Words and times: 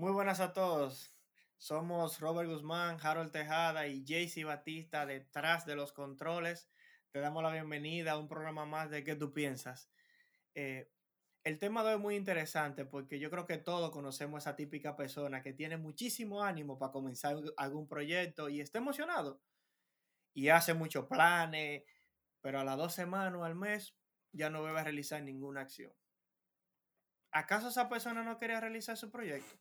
Muy 0.00 0.12
buenas 0.12 0.40
a 0.40 0.54
todos. 0.54 1.14
Somos 1.58 2.20
Robert 2.20 2.48
Guzmán, 2.48 2.96
Harold 3.02 3.32
Tejada 3.32 3.86
y 3.86 4.02
JC 4.02 4.46
Batista 4.46 5.04
detrás 5.04 5.66
de 5.66 5.76
los 5.76 5.92
controles. 5.92 6.70
Te 7.10 7.20
damos 7.20 7.42
la 7.42 7.52
bienvenida 7.52 8.12
a 8.12 8.18
un 8.18 8.26
programa 8.26 8.64
más 8.64 8.88
de 8.88 9.04
¿Qué 9.04 9.14
tú 9.14 9.34
piensas? 9.34 9.90
Eh, 10.54 10.90
el 11.44 11.58
tema 11.58 11.82
de 11.82 11.90
hoy 11.90 11.94
es 11.96 12.00
muy 12.00 12.16
interesante 12.16 12.86
porque 12.86 13.18
yo 13.18 13.30
creo 13.30 13.44
que 13.44 13.58
todos 13.58 13.90
conocemos 13.90 14.36
a 14.38 14.50
esa 14.52 14.56
típica 14.56 14.96
persona 14.96 15.42
que 15.42 15.52
tiene 15.52 15.76
muchísimo 15.76 16.42
ánimo 16.42 16.78
para 16.78 16.92
comenzar 16.92 17.36
algún 17.58 17.86
proyecto 17.86 18.48
y 18.48 18.62
está 18.62 18.78
emocionado 18.78 19.42
y 20.32 20.48
hace 20.48 20.72
muchos 20.72 21.08
planes, 21.08 21.84
pero 22.40 22.58
a 22.58 22.64
las 22.64 22.78
dos 22.78 22.94
semanas 22.94 23.34
o 23.34 23.44
al 23.44 23.54
mes 23.54 23.94
ya 24.32 24.48
no 24.48 24.64
debe 24.64 24.82
realizar 24.82 25.22
ninguna 25.22 25.60
acción. 25.60 25.92
¿Acaso 27.32 27.68
esa 27.68 27.90
persona 27.90 28.22
no 28.22 28.38
quería 28.38 28.60
realizar 28.60 28.96
su 28.96 29.10
proyecto? 29.10 29.60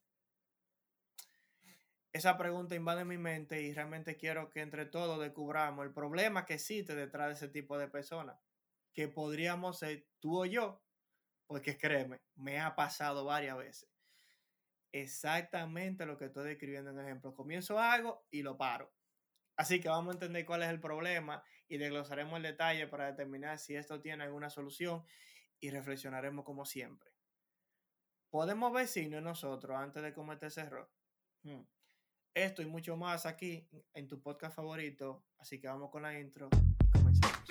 Esa 2.11 2.37
pregunta 2.37 2.75
invade 2.75 3.05
mi 3.05 3.17
mente 3.17 3.61
y 3.61 3.73
realmente 3.73 4.17
quiero 4.17 4.49
que 4.49 4.61
entre 4.61 4.85
todos 4.85 5.19
descubramos 5.19 5.85
el 5.85 5.93
problema 5.93 6.45
que 6.45 6.55
existe 6.55 6.95
detrás 6.95 7.27
de 7.27 7.33
ese 7.33 7.47
tipo 7.49 7.77
de 7.77 7.87
personas, 7.87 8.39
que 8.93 9.07
podríamos 9.07 9.79
ser 9.79 10.07
tú 10.19 10.41
o 10.41 10.45
yo, 10.45 10.83
porque 11.45 11.77
créeme, 11.77 12.21
me 12.35 12.59
ha 12.59 12.75
pasado 12.75 13.25
varias 13.25 13.57
veces. 13.57 13.89
Exactamente 14.91 16.05
lo 16.05 16.17
que 16.17 16.25
estoy 16.25 16.47
describiendo 16.47 16.89
en 16.91 16.99
ejemplo. 16.99 17.35
Comienzo 17.35 17.79
algo 17.79 18.25
y 18.31 18.41
lo 18.41 18.57
paro. 18.57 18.91
Así 19.55 19.79
que 19.79 19.89
vamos 19.89 20.11
a 20.11 20.13
entender 20.13 20.45
cuál 20.45 20.63
es 20.63 20.69
el 20.69 20.79
problema 20.79 21.43
y 21.67 21.77
desglosaremos 21.77 22.37
el 22.37 22.43
detalle 22.43 22.87
para 22.87 23.07
determinar 23.07 23.59
si 23.59 23.75
esto 23.75 24.01
tiene 24.01 24.23
alguna 24.23 24.49
solución 24.49 25.03
y 25.59 25.69
reflexionaremos 25.69 26.45
como 26.45 26.65
siempre. 26.65 27.11
¿Podemos 28.29 28.71
ver 28.71 28.87
si 28.87 29.07
no 29.09 29.21
nosotros 29.21 29.77
antes 29.77 30.01
de 30.01 30.13
cometer 30.13 30.47
ese 30.47 30.61
error? 30.61 30.89
Hmm. 31.43 31.63
Esto 32.39 32.61
y 32.61 32.67
mucho 32.67 32.95
más 32.95 33.25
aquí 33.25 33.67
en 33.93 34.07
tu 34.07 34.21
podcast 34.21 34.55
favorito. 34.55 35.25
Así 35.39 35.59
que 35.59 35.67
vamos 35.67 35.91
con 35.91 36.03
la 36.03 36.17
intro 36.17 36.47
y 36.53 36.89
comenzamos. 36.89 37.43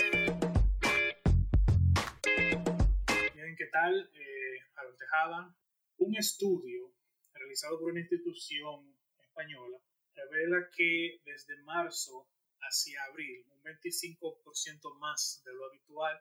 Bien, 3.34 3.54
¿qué 3.58 3.66
tal? 3.70 4.10
Eh, 4.14 4.96
Tejada. 4.98 5.54
Un 5.98 6.16
estudio 6.16 6.90
realizado 7.34 7.78
por 7.78 7.90
una 7.90 8.00
institución 8.00 8.96
española 9.18 9.76
revela 10.14 10.70
que 10.74 11.20
desde 11.22 11.62
marzo 11.64 12.26
hacia 12.58 13.04
abril, 13.10 13.44
un 13.50 13.62
25% 13.62 14.98
más 14.98 15.42
de 15.44 15.52
lo 15.52 15.66
habitual, 15.66 16.18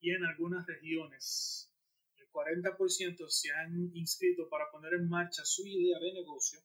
y 0.00 0.10
en 0.10 0.24
algunas 0.24 0.66
regiones 0.66 1.72
el 2.16 2.28
40% 2.32 3.28
se 3.28 3.52
han 3.52 3.94
inscrito 3.94 4.48
para 4.48 4.68
poner 4.72 4.94
en 4.94 5.08
marcha 5.08 5.44
su 5.44 5.64
idea 5.64 6.00
de 6.00 6.14
negocio 6.14 6.60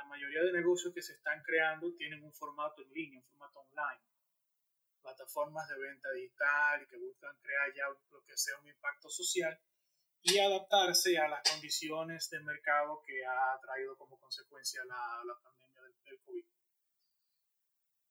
la 0.00 0.06
mayoría 0.06 0.42
de 0.42 0.52
negocios 0.52 0.94
que 0.94 1.02
se 1.02 1.12
están 1.12 1.42
creando 1.42 1.92
tienen 1.94 2.22
un 2.24 2.32
formato 2.32 2.82
en 2.82 2.90
línea, 2.92 3.20
un 3.20 3.26
formato 3.26 3.60
online. 3.60 4.00
Plataformas 5.02 5.68
de 5.68 5.78
venta 5.78 6.10
digital 6.12 6.82
y 6.82 6.86
que 6.86 6.96
buscan 6.96 7.36
crear 7.42 7.74
ya 7.74 7.84
lo 8.10 8.24
que 8.24 8.36
sea 8.36 8.58
un 8.60 8.68
impacto 8.68 9.10
social 9.10 9.58
y 10.22 10.38
adaptarse 10.38 11.18
a 11.18 11.28
las 11.28 11.42
condiciones 11.50 12.30
de 12.30 12.40
mercado 12.40 13.02
que 13.06 13.24
ha 13.26 13.60
traído 13.60 13.96
como 13.96 14.18
consecuencia 14.18 14.82
la, 14.86 15.22
la 15.26 15.38
pandemia 15.38 15.82
del, 15.82 15.94
del 16.02 16.20
COVID. 16.20 16.44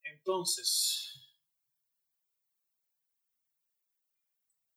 Entonces, 0.03 1.15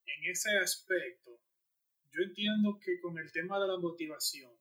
en 0.06 0.30
ese 0.30 0.58
aspecto, 0.58 1.38
yo 2.10 2.22
entiendo 2.22 2.78
que 2.78 3.00
con 3.00 3.18
el 3.18 3.30
tema 3.32 3.60
de 3.60 3.68
la 3.68 3.78
motivación, 3.78 4.54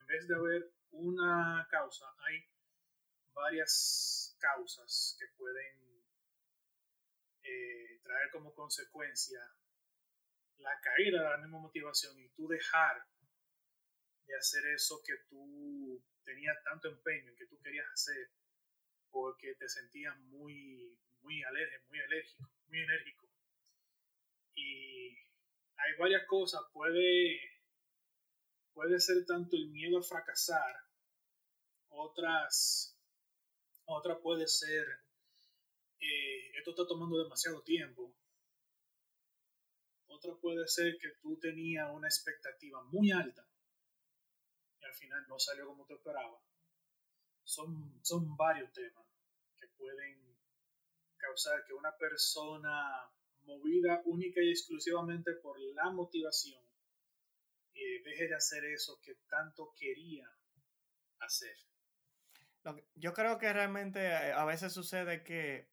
en 0.00 0.06
vez 0.06 0.26
de 0.26 0.34
haber 0.34 0.79
una 0.92 1.66
causa, 1.70 2.06
hay 2.18 2.44
varias 3.32 4.36
causas 4.38 5.16
que 5.18 5.26
pueden 5.36 6.04
eh, 7.42 8.00
traer 8.02 8.30
como 8.30 8.54
consecuencia 8.54 9.40
la 10.58 10.78
caída 10.80 11.22
de 11.22 11.30
la 11.30 11.38
misma 11.38 11.58
motivación 11.60 12.18
y 12.18 12.28
tú 12.30 12.48
dejar 12.48 13.06
de 14.26 14.36
hacer 14.36 14.66
eso 14.74 15.00
que 15.04 15.14
tú 15.28 16.04
tenías 16.24 16.56
tanto 16.64 16.88
empeño 16.88 17.34
que 17.36 17.46
tú 17.46 17.58
querías 17.60 17.86
hacer 17.92 18.30
porque 19.10 19.54
te 19.54 19.68
sentías 19.68 20.16
muy 20.18 20.96
muy 21.22 21.42
alérgico, 21.42 21.84
muy 21.88 22.00
alérgico, 22.00 22.50
muy 22.68 22.80
enérgico. 22.80 23.28
Y 24.54 25.16
hay 25.76 25.94
varias 25.98 26.26
cosas, 26.26 26.60
puede 26.72 27.40
puede 28.80 28.98
ser 28.98 29.26
tanto 29.26 29.56
el 29.56 29.68
miedo 29.68 29.98
a 29.98 30.02
fracasar, 30.02 30.74
otras, 31.90 32.98
otra 33.84 34.18
puede 34.18 34.46
ser, 34.46 34.86
eh, 35.98 36.50
esto 36.56 36.70
está 36.70 36.86
tomando 36.86 37.22
demasiado 37.22 37.62
tiempo, 37.62 38.16
otra 40.06 40.34
puede 40.40 40.66
ser 40.66 40.96
que 40.96 41.10
tú 41.20 41.38
tenías 41.38 41.90
una 41.92 42.08
expectativa 42.08 42.82
muy 42.84 43.10
alta 43.10 43.46
y 44.80 44.84
al 44.86 44.94
final 44.94 45.26
no 45.28 45.38
salió 45.38 45.66
como 45.66 45.84
tú 45.84 45.96
esperabas. 45.96 46.42
Son, 47.44 48.00
son 48.02 48.34
varios 48.34 48.72
temas 48.72 49.04
que 49.60 49.68
pueden 49.76 50.38
causar 51.18 51.66
que 51.66 51.74
una 51.74 51.94
persona 51.98 53.12
movida 53.42 54.00
única 54.06 54.40
y 54.40 54.48
exclusivamente 54.48 55.34
por 55.34 55.60
la 55.60 55.90
motivación 55.90 56.69
eh, 57.74 58.02
deje 58.04 58.28
de 58.28 58.34
hacer 58.34 58.64
eso 58.64 58.98
que 59.02 59.14
tanto 59.28 59.72
quería 59.76 60.28
hacer. 61.20 61.56
Yo 62.94 63.14
creo 63.14 63.38
que 63.38 63.52
realmente 63.52 64.00
eh, 64.00 64.32
a 64.32 64.44
veces 64.44 64.72
sucede 64.72 65.22
que, 65.24 65.70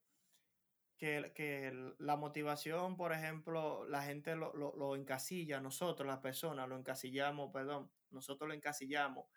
que, 0.98 1.94
la 2.00 2.16
motivación, 2.16 2.96
por 2.96 3.12
ejemplo, 3.12 3.86
la 3.88 4.04
gente 4.04 4.36
lo, 4.36 4.54
lo, 4.54 4.96
encasilla, 4.96 5.60
nosotros, 5.60 6.08
las 6.08 6.20
personas, 6.20 6.70
lo 6.70 6.78
encasillamos, 6.78 7.52
perdón, 7.52 7.92
nosotros 8.10 8.48
lo 8.48 8.54
encasillamos 8.54 9.28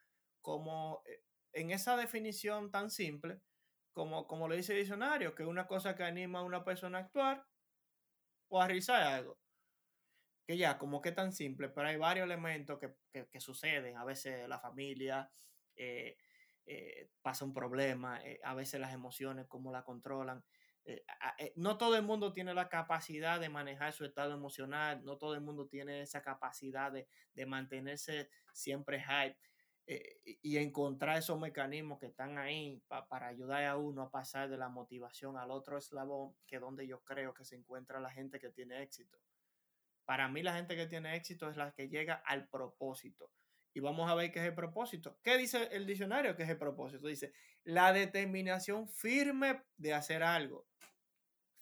como 0.41 1.03
eh, 1.07 1.23
en 1.53 1.71
esa 1.71 1.97
definición 1.97 2.71
tan 2.71 2.91
simple 2.91 3.41
como, 3.93 4.27
como 4.27 4.49
lo 4.49 4.55
dice 4.55 4.73
el 4.73 4.79
diccionario, 4.79 5.35
que 5.35 5.43
es 5.43 5.49
una 5.49 5.67
cosa 5.67 5.97
que 5.97 6.05
anima 6.05 6.39
a 6.39 6.45
una 6.45 6.65
persona 6.65 6.99
a 6.99 7.01
actuar 7.03 7.45
o 8.49 8.61
a 8.61 8.67
realizar 8.67 9.03
algo 9.03 9.39
que 10.45 10.57
ya, 10.57 10.79
como 10.79 11.01
que 11.01 11.13
tan 11.13 11.33
simple, 11.33 11.69
pero 11.69 11.89
hay 11.89 11.97
varios 11.97 12.25
elementos 12.25 12.79
que, 12.79 13.41
suceden. 13.41 13.97
A 13.97 14.05
veces 14.05 14.49
la 14.49 14.59
familia 14.59 15.31
eh, 15.77 16.17
eh, 16.67 17.11
pasa 17.23 17.45
un 17.45 17.53
problema, 17.53 18.21
eh, 18.25 18.41
a 18.45 18.55
veces 18.55 18.81
las 18.81 18.93
emociones, 18.93 19.47
cómo 19.49 19.73
la 19.73 19.85
controlan. 19.85 20.45
no 21.57 21.79
todo 21.79 21.97
el 21.97 22.03
mundo 22.03 22.33
tiene 22.33 22.55
la 22.55 22.69
capacidad 22.69 23.39
de 23.39 23.49
manejar 23.49 23.93
su 23.93 24.05
estado 24.05 24.35
emocional, 24.35 25.05
no 25.05 25.19
todo 25.19 25.35
el 25.35 25.41
mundo 25.41 25.69
tiene 25.69 26.01
esa 26.01 26.23
capacidad 26.23 26.93
de, 26.93 27.07
mantenerse 27.47 28.29
siempre 28.53 29.01
hype. 29.01 29.37
y 30.43 30.57
encontrar 30.59 31.19
esos 31.19 31.39
mecanismos 31.39 31.99
que 31.99 32.07
están 32.07 32.39
ahí 32.39 32.83
para 33.09 33.29
ayudar 33.29 33.65
a 33.65 33.77
uno 33.77 34.03
a 34.03 34.11
pasar 34.11 34.49
de 34.49 34.57
la 34.57 34.69
motivación 34.69 35.37
al 35.37 35.51
otro 35.51 35.79
eslabón, 35.79 36.35
que 36.47 36.57
es 36.57 36.61
donde 36.63 36.87
yo 36.87 37.03
creo 37.05 37.35
que 37.35 37.45
se 37.45 37.57
encuentra 37.57 38.01
la 38.01 38.11
gente 38.11 38.39
que 38.39 38.51
tiene 38.51 38.83
éxito. 38.83 39.19
Para 40.11 40.27
mí 40.27 40.43
la 40.43 40.55
gente 40.55 40.75
que 40.75 40.89
tiene 40.89 41.15
éxito 41.15 41.49
es 41.49 41.57
la 41.57 41.71
que 41.71 41.89
llega 41.89 42.15
al 42.15 42.49
propósito. 42.49 43.31
Y 43.73 43.79
vamos 43.79 44.11
a 44.11 44.17
ver 44.17 44.33
qué 44.33 44.41
es 44.41 44.45
el 44.45 44.57
propósito. 44.57 45.21
¿Qué 45.23 45.39
dice 45.39 45.69
el 45.71 45.87
diccionario 45.87 46.35
que 46.35 46.43
es 46.43 46.49
el 46.49 46.59
propósito? 46.59 47.07
Dice, 47.07 47.33
la 47.63 47.93
determinación 47.93 48.89
firme 48.89 49.63
de 49.77 49.95
hacer 49.95 50.25
algo. 50.25 50.67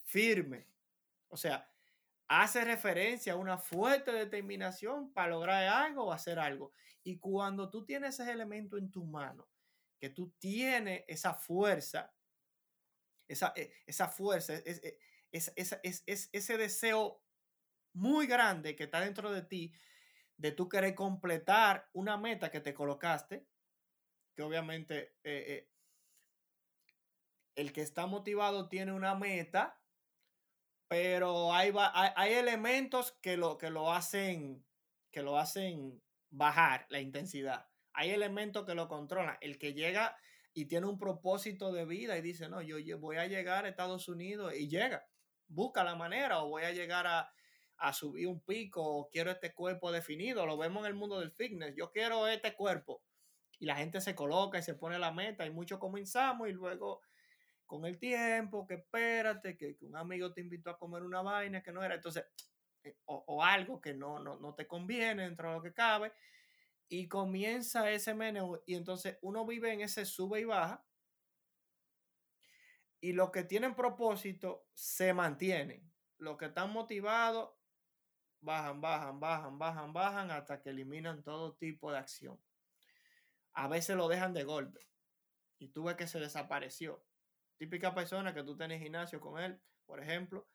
Firme. 0.03 0.67
O 1.29 1.37
sea, 1.37 1.71
hace 2.27 2.65
referencia 2.65 3.35
a 3.35 3.37
una 3.37 3.59
fuerte 3.59 4.13
determinación 4.13 5.13
para 5.13 5.29
lograr 5.29 5.69
algo 5.69 6.05
o 6.05 6.13
hacer 6.13 6.39
algo. 6.39 6.73
Y 7.03 7.19
cuando 7.19 7.69
tú 7.69 7.85
tienes 7.85 8.19
ese 8.19 8.33
elemento 8.33 8.79
en 8.79 8.91
tu 8.91 9.05
mano, 9.05 9.47
que 10.01 10.09
tú 10.09 10.31
tienes 10.39 11.05
esa 11.07 11.35
fuerza, 11.35 12.15
esa, 13.29 13.53
e, 13.55 13.75
esa 13.85 14.09
fuerza, 14.09 14.55
es, 14.55 14.81
es, 15.33 15.53
es, 15.53 16.31
ese 16.33 16.57
deseo 16.57 17.23
muy 17.99 18.27
grande 18.27 18.77
que 18.77 18.85
está 18.85 19.01
dentro 19.01 19.31
de 19.33 19.43
ti, 19.43 19.73
de 20.37 20.53
tú 20.53 20.69
querer 20.69 20.95
completar 20.95 21.91
una 21.93 22.17
meta 22.17 22.51
que 22.51 22.61
te 22.61 22.73
colocaste, 22.73 23.47
que 24.35 24.43
obviamente 24.43 25.17
eh, 25.25 25.45
eh, 25.49 25.71
el 27.57 27.73
que 27.73 27.83
está 27.83 28.07
motivado 28.07 28.69
tiene 28.69 28.93
una 28.93 29.15
meta, 29.17 29.81
pero 30.87 31.53
hay, 31.53 31.73
hay, 31.77 32.11
hay, 32.15 32.33
elementos 32.35 33.13
que 33.21 33.37
lo, 33.37 33.59
que 33.59 33.69
lo 33.69 33.93
hacen 33.93 34.65
que 35.11 35.23
lo 35.23 35.39
hacen 35.39 36.03
bajar 36.31 36.87
la 36.91 37.01
intensidad. 37.01 37.69
Hay 37.93 38.11
elementos 38.11 38.65
que 38.65 38.75
lo 38.75 38.89
controlan. 38.89 39.37
El 39.41 39.59
que 39.59 39.75
llega 39.75 40.17
y 40.53 40.67
tiene 40.67 40.87
un 40.87 40.99
propósito 40.99 41.73
de 41.73 41.85
vida 41.85 42.17
y 42.17 42.23
dice, 42.23 42.49
no, 42.49 42.63
yo 42.63 42.99
voy 42.99 43.17
a 43.17 43.27
llegar 43.27 43.65
a 43.65 43.69
Estados 43.69 44.09
Unidos 44.09 44.55
y 44.55 44.69
llega, 44.69 45.07
busca 45.47 45.85
la 45.85 45.95
manera 45.95 46.43
o 46.43 46.49
voy 46.49 46.65
a 46.65 46.73
llegar 46.73 47.07
a, 47.07 47.33
a 47.79 47.93
subir 47.93 48.27
un 48.27 48.41
pico 48.41 48.83
o 48.83 49.09
quiero 49.09 49.31
este 49.31 49.55
cuerpo 49.55 49.93
definido. 49.93 50.47
Lo 50.47 50.57
vemos 50.57 50.83
en 50.83 50.87
el 50.89 50.95
mundo 50.95 51.21
del 51.21 51.33
fitness. 51.33 51.75
Yo 51.77 51.91
quiero 51.91 52.27
este 52.27 52.55
cuerpo. 52.55 53.03
Y 53.61 53.67
la 53.67 53.77
gente 53.77 54.01
se 54.01 54.15
coloca 54.15 54.59
y 54.59 54.63
se 54.63 54.75
pone 54.75 54.99
la 54.99 55.13
meta 55.13 55.47
y 55.47 55.51
mucho 55.51 55.79
comenzamos 55.79 56.49
y 56.49 56.53
luego 56.53 57.01
con 57.67 57.85
el 57.85 57.99
tiempo, 57.99 58.67
que 58.67 58.75
espérate, 58.75 59.57
que, 59.57 59.77
un 59.83 59.97
amigo 59.97 60.33
te 60.33 60.41
invitó 60.41 60.71
a 60.71 60.79
comer 60.79 61.03
una 61.03 61.23
vaina 61.23 61.63
que 61.63 61.73
no 61.73 61.83
era. 61.83 61.97
Entonces, 61.97 62.25
eh, 62.83 62.97
o, 63.05 63.45
algo 63.45 63.81
que 63.81 63.95
no, 63.95 64.19
no, 64.21 64.39
no, 64.39 64.55
te 64.55 64.67
conviene 64.67 65.25
dentro 65.25 65.49
de 65.51 65.57
lo 65.57 65.63
que 65.63 65.75
cabe. 65.75 66.13
Y 66.89 67.09
comienza 67.09 67.91
ese 67.91 68.15
meneo 68.15 68.63
y 68.65 68.75
entonces 68.75 69.19
uno 69.21 69.45
vive 69.45 69.73
en 69.73 69.83
ese 69.83 70.07
sube 70.07 70.41
y 70.41 70.45
baja. 70.45 70.85
Y 73.01 73.13
los 73.13 73.31
que 73.31 73.45
tienen 73.45 73.75
propósito 73.75 74.67
se 74.73 75.13
mantienen. 75.13 75.93
Los 76.17 76.39
que 76.39 76.47
están 76.47 76.73
motivados 76.73 77.58
bajan, 78.41 78.81
bajan, 78.81 79.21
bajan, 79.21 79.59
bajan, 79.59 79.93
bajan 79.93 80.31
hasta 80.31 80.61
que 80.61 80.71
eliminan 80.71 81.23
todo 81.23 81.55
tipo 81.55 81.93
de 81.93 81.99
acción. 81.99 82.39
A 83.53 83.69
veces 83.69 83.97
lo 83.97 84.09
dejan 84.09 84.33
de 84.33 84.45
golpe 84.45 84.89
y 85.59 85.69
tú 85.69 85.85
ves 85.85 85.97
que 85.97 86.07
se 86.07 86.21
desapareció. 86.21 87.05
Típica 87.57 87.95
persona 87.95 88.33
que 88.33 88.45
tú 88.45 88.57
tenés 88.57 88.81
gimnasio 88.81 89.21
con 89.21 89.41
él, 89.41 89.61
por 89.85 90.01
ejemplo, 90.01 90.47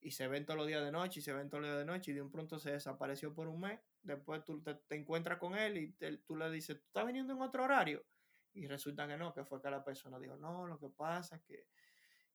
y 0.00 0.10
se 0.10 0.28
ven 0.28 0.44
todos 0.44 0.58
los 0.58 0.66
días 0.66 0.84
de 0.84 0.92
noche 0.92 1.20
y 1.20 1.22
se 1.22 1.32
ven 1.32 1.48
todos 1.48 1.62
los 1.62 1.70
días 1.70 1.78
de 1.78 1.86
noche 1.86 2.10
y 2.10 2.14
de 2.14 2.20
un 2.20 2.30
pronto 2.30 2.58
se 2.58 2.72
desapareció 2.72 3.34
por 3.34 3.48
un 3.48 3.60
mes. 3.60 3.80
Después 4.02 4.44
tú 4.44 4.62
te, 4.62 4.78
encuentras 4.94 5.38
con 5.38 5.54
él 5.56 5.78
y 5.78 5.92
tú 6.26 6.36
le 6.36 6.50
dices, 6.50 6.78
¿tú 6.78 6.84
estás 6.86 7.06
viniendo 7.06 7.32
en 7.32 7.40
otro 7.40 7.64
horario? 7.64 8.04
Y 8.52 8.66
resulta 8.66 9.08
que 9.08 9.16
no, 9.16 9.32
que 9.32 9.44
fue 9.44 9.62
que 9.62 9.70
la 9.70 9.82
persona 9.82 10.18
dijo, 10.20 10.36
no, 10.36 10.66
lo 10.66 10.78
que 10.78 10.90
pasa 10.90 11.36
es 11.36 11.42
que, 11.42 11.66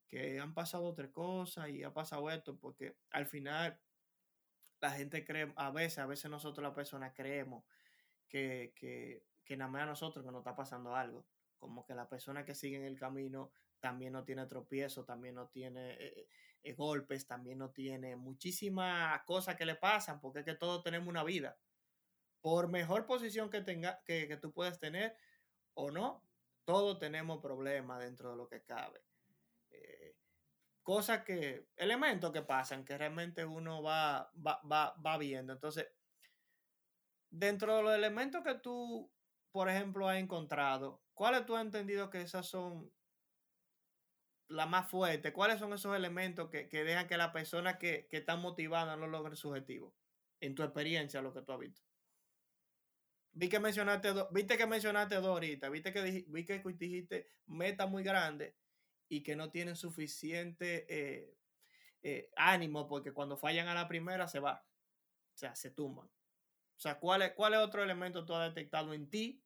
que 0.07 0.39
han 0.39 0.55
pasado 0.55 0.85
otras 0.85 1.11
cosas 1.11 1.69
y 1.69 1.83
ha 1.83 1.93
pasado 1.93 2.31
esto, 2.31 2.57
porque 2.57 2.97
al 3.11 3.27
final 3.27 3.79
la 4.81 4.91
gente 4.91 5.25
cree, 5.25 5.51
a 5.55 5.71
veces, 5.71 5.99
a 5.99 6.05
veces 6.05 6.29
nosotros 6.31 6.63
las 6.63 6.73
personas 6.73 7.13
creemos 7.15 7.63
que, 8.27 8.73
que, 8.75 9.23
que 9.43 9.57
nada 9.57 9.69
más 9.69 9.83
a 9.83 9.87
nosotros 9.87 10.23
que 10.25 10.31
nos 10.31 10.39
está 10.39 10.55
pasando 10.55 10.95
algo. 10.95 11.25
Como 11.57 11.85
que 11.85 11.93
la 11.93 12.07
persona 12.07 12.45
que 12.45 12.55
sigue 12.55 12.77
en 12.77 12.85
el 12.85 12.97
camino 12.97 13.51
también 13.79 14.13
no 14.13 14.23
tiene 14.23 14.45
tropiezo, 14.45 15.05
también 15.05 15.35
no 15.35 15.47
tiene 15.47 15.93
eh, 15.93 16.27
eh, 16.63 16.73
golpes, 16.73 17.27
también 17.27 17.57
no 17.57 17.71
tiene 17.71 18.15
muchísimas 18.15 19.21
cosas 19.23 19.55
que 19.55 19.65
le 19.65 19.75
pasan, 19.75 20.19
porque 20.19 20.39
es 20.39 20.45
que 20.45 20.55
todos 20.55 20.83
tenemos 20.83 21.09
una 21.09 21.23
vida. 21.23 21.57
Por 22.41 22.69
mejor 22.69 23.05
posición 23.05 23.49
que, 23.49 23.61
tenga, 23.61 24.01
que, 24.05 24.27
que 24.27 24.37
tú 24.37 24.53
puedes 24.53 24.79
tener 24.79 25.15
o 25.73 25.91
no, 25.91 26.23
todos 26.63 26.99
tenemos 26.99 27.41
problemas 27.41 27.99
dentro 27.99 28.31
de 28.31 28.37
lo 28.37 28.47
que 28.47 28.63
cabe. 28.63 29.01
Cosas 30.89 31.23
que, 31.23 31.67
elementos 31.75 32.31
que 32.31 32.41
pasan, 32.41 32.83
que 32.83 32.97
realmente 32.97 33.45
uno 33.45 33.83
va, 33.83 34.31
va, 34.35 34.59
va, 34.63 34.95
va 35.05 35.17
viendo. 35.19 35.53
Entonces, 35.53 35.87
dentro 37.29 37.75
de 37.75 37.83
los 37.83 37.93
elementos 37.93 38.43
que 38.43 38.55
tú, 38.55 39.13
por 39.51 39.69
ejemplo, 39.69 40.09
has 40.09 40.17
encontrado, 40.17 41.03
¿cuáles 41.13 41.45
tú 41.45 41.55
has 41.55 41.63
entendido 41.63 42.09
que 42.09 42.21
esas 42.21 42.47
son 42.47 42.91
la 44.47 44.65
más 44.65 44.89
fuerte? 44.89 45.31
¿Cuáles 45.31 45.59
son 45.59 45.73
esos 45.73 45.95
elementos 45.95 46.49
que, 46.49 46.67
que 46.67 46.83
dejan 46.83 47.07
que 47.07 47.17
la 47.17 47.31
persona 47.31 47.77
que, 47.77 48.07
que 48.09 48.17
está 48.17 48.35
motivada 48.35 48.95
no 48.95 49.05
logre 49.05 49.35
su 49.35 49.49
objetivo? 49.49 49.93
En 50.39 50.55
tu 50.55 50.63
experiencia, 50.63 51.21
lo 51.21 51.31
que 51.31 51.43
tú 51.43 51.51
has 51.51 51.59
visto. 51.59 51.83
Vi 53.33 53.47
que 53.47 53.59
mencionaste, 53.59 54.11
viste 54.31 54.57
que 54.57 54.65
mencionaste 54.65 55.17
dos 55.17 55.27
ahorita, 55.27 55.69
viste 55.69 55.91
vi 56.29 56.45
que 56.45 56.63
dijiste 56.79 57.27
meta 57.45 57.85
muy 57.85 58.01
grande 58.01 58.55
y 59.09 59.23
que 59.23 59.35
no 59.35 59.49
tienen 59.49 59.75
suficiente 59.75 60.85
eh, 60.87 61.35
eh, 62.03 62.29
ánimo 62.37 62.87
porque 62.87 63.11
cuando 63.11 63.35
fallan 63.35 63.67
a 63.67 63.73
la 63.73 63.87
primera 63.87 64.27
se 64.27 64.39
va, 64.39 64.63
o 65.33 65.37
sea, 65.37 65.55
se 65.55 65.71
tumban. 65.71 66.07
O 66.07 66.81
sea, 66.81 66.99
¿cuál 66.99 67.23
es, 67.23 67.33
cuál 67.33 67.55
es 67.55 67.59
otro 67.59 67.83
elemento 67.83 68.23
tú 68.23 68.33
has 68.35 68.53
detectado 68.53 68.93
en 68.93 69.09
ti 69.09 69.43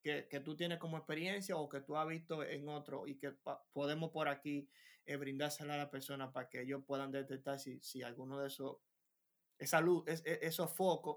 que, 0.00 0.28
que, 0.28 0.38
tú 0.38 0.54
tienes 0.54 0.78
como 0.78 0.96
experiencia 0.96 1.56
o 1.56 1.68
que 1.68 1.80
tú 1.80 1.96
has 1.96 2.06
visto 2.06 2.44
en 2.44 2.68
otro 2.68 3.08
y 3.08 3.16
que 3.16 3.34
podemos 3.72 4.10
por 4.12 4.28
aquí 4.28 4.68
eh, 5.06 5.16
brindársela 5.16 5.74
a 5.74 5.78
la 5.78 5.90
persona 5.90 6.30
para 6.30 6.48
que 6.48 6.60
ellos 6.60 6.82
puedan 6.86 7.10
detectar 7.10 7.58
si, 7.58 7.80
si 7.80 8.02
alguno 8.02 8.38
de 8.38 8.48
esos, 8.48 8.76
esa 9.58 9.80
luz, 9.80 10.04
es, 10.06 10.22
e, 10.24 10.38
esos 10.42 10.72
focos 10.76 11.16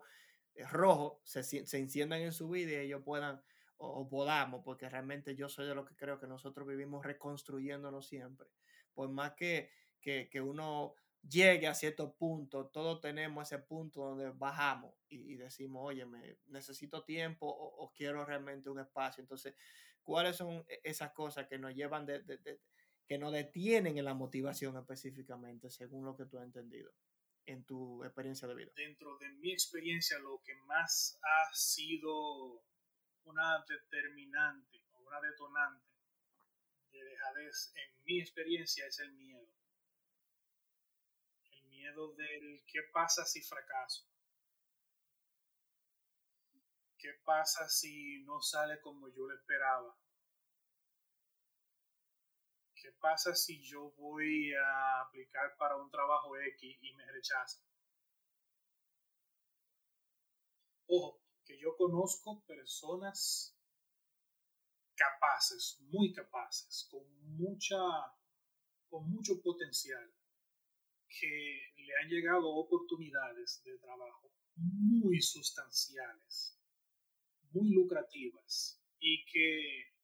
eh, 0.56 0.66
rojos 0.66 1.20
se, 1.26 1.44
se 1.44 1.78
enciendan 1.78 2.22
en 2.22 2.32
su 2.32 2.50
vida 2.50 2.72
y 2.72 2.86
ellos 2.86 3.04
puedan 3.04 3.44
o, 3.82 4.08
podamos, 4.08 4.64
porque 4.64 4.88
realmente 4.90 5.36
yo 5.36 5.50
soy 5.50 5.68
de 5.68 5.76
lo 5.76 5.86
que 5.86 5.96
creo 5.96 6.20
que 6.20 6.28
nosotros 6.28 6.68
vivimos 6.68 7.04
reconstruyéndonos 7.06 8.08
siempre. 8.08 8.48
Por 8.94 9.10
más 9.10 9.34
que, 9.34 9.72
que, 10.00 10.30
que 10.30 10.42
uno 10.42 10.94
llegue 11.28 11.68
a 11.68 11.74
cierto 11.74 12.14
punto, 12.16 12.68
todos 12.68 13.02
tenemos 13.02 13.52
ese 13.52 13.62
punto 13.62 14.02
donde 14.02 14.30
bajamos 14.32 14.94
y, 15.10 15.36
decimos, 15.36 15.84
oye, 15.86 16.06
me 16.06 16.38
necesito 16.48 17.04
tiempo 17.04 17.48
o, 17.48 17.92
quiero 17.94 18.24
realmente 18.24 18.70
un 18.70 18.80
espacio. 18.80 19.22
Entonces, 19.22 19.56
¿cuáles 20.04 20.36
son 20.36 20.64
e, 20.68 20.80
esas 20.84 21.12
cosas 21.12 21.48
que 21.48 21.58
nos 21.58 21.74
llevan 21.74 22.06
de, 22.06 22.22
de, 22.22 22.38
de, 22.38 22.62
que 23.08 23.18
nos 23.18 23.34
detienen 23.34 23.98
en 23.98 24.06
la 24.06 24.14
motivación 24.14 24.78
específicamente, 24.78 25.70
según 25.70 26.06
lo 26.06 26.16
que 26.16 26.26
tú 26.26 26.38
has 26.38 26.46
entendido 26.46 26.92
en 27.46 27.64
tu 27.66 28.04
experiencia 28.04 28.48
de 28.48 28.56
vida? 28.56 28.72
Dentro 28.76 29.18
de 29.18 29.30
mi 29.30 29.52
experiencia, 29.52 30.20
lo 30.20 30.42
que 30.44 30.56
más 30.68 31.20
ha 31.24 31.54
sido 31.54 32.64
una 33.26 33.64
determinante 33.68 34.84
o 34.94 35.00
una 35.00 35.22
detonante 35.22 35.86
de 36.92 37.04
dejadez 37.04 37.74
en 37.76 38.04
mi 38.04 38.20
experiencia 38.20 38.86
es 38.86 39.00
el 39.00 39.12
miedo. 39.14 39.48
El 41.52 41.64
miedo 41.68 42.14
del 42.14 42.64
qué 42.66 42.84
pasa 42.92 43.26
si 43.26 43.42
fracaso. 43.42 44.06
¿Qué 46.98 47.14
pasa 47.26 47.68
si 47.68 48.24
no 48.26 48.42
sale 48.42 48.80
como 48.80 49.10
yo 49.10 49.28
lo 49.28 49.34
esperaba? 49.34 49.98
¿Qué 52.76 52.92
pasa 53.00 53.36
si 53.36 53.62
yo 53.64 53.92
voy 53.92 54.54
a 54.54 55.02
aplicar 55.02 55.56
para 55.58 55.78
un 55.78 55.90
trabajo 55.90 56.38
X 56.38 56.78
y 56.82 56.94
me 56.94 57.06
rechazan? 57.12 57.64
Ojo, 60.88 61.22
conozco 61.82 62.44
personas 62.46 63.58
capaces, 64.96 65.80
muy 65.90 66.14
capaces, 66.14 66.88
con 66.92 67.04
mucha, 67.36 67.80
con 68.88 69.10
mucho 69.10 69.42
potencial, 69.42 70.14
que 71.08 71.74
le 71.76 71.94
han 71.98 72.08
llegado 72.08 72.48
oportunidades 72.54 73.64
de 73.66 73.80
trabajo 73.80 74.32
muy 74.58 75.20
sustanciales, 75.24 76.62
muy 77.52 77.72
lucrativas 77.72 78.80
y 79.00 79.26
que 79.26 79.96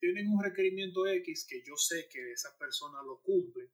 tienen 0.00 0.28
un 0.28 0.44
requerimiento 0.44 1.06
X 1.06 1.46
que 1.48 1.62
yo 1.64 1.76
sé 1.76 2.08
que 2.10 2.32
esa 2.32 2.58
persona 2.58 3.02
lo 3.02 3.22
cumple 3.22 3.72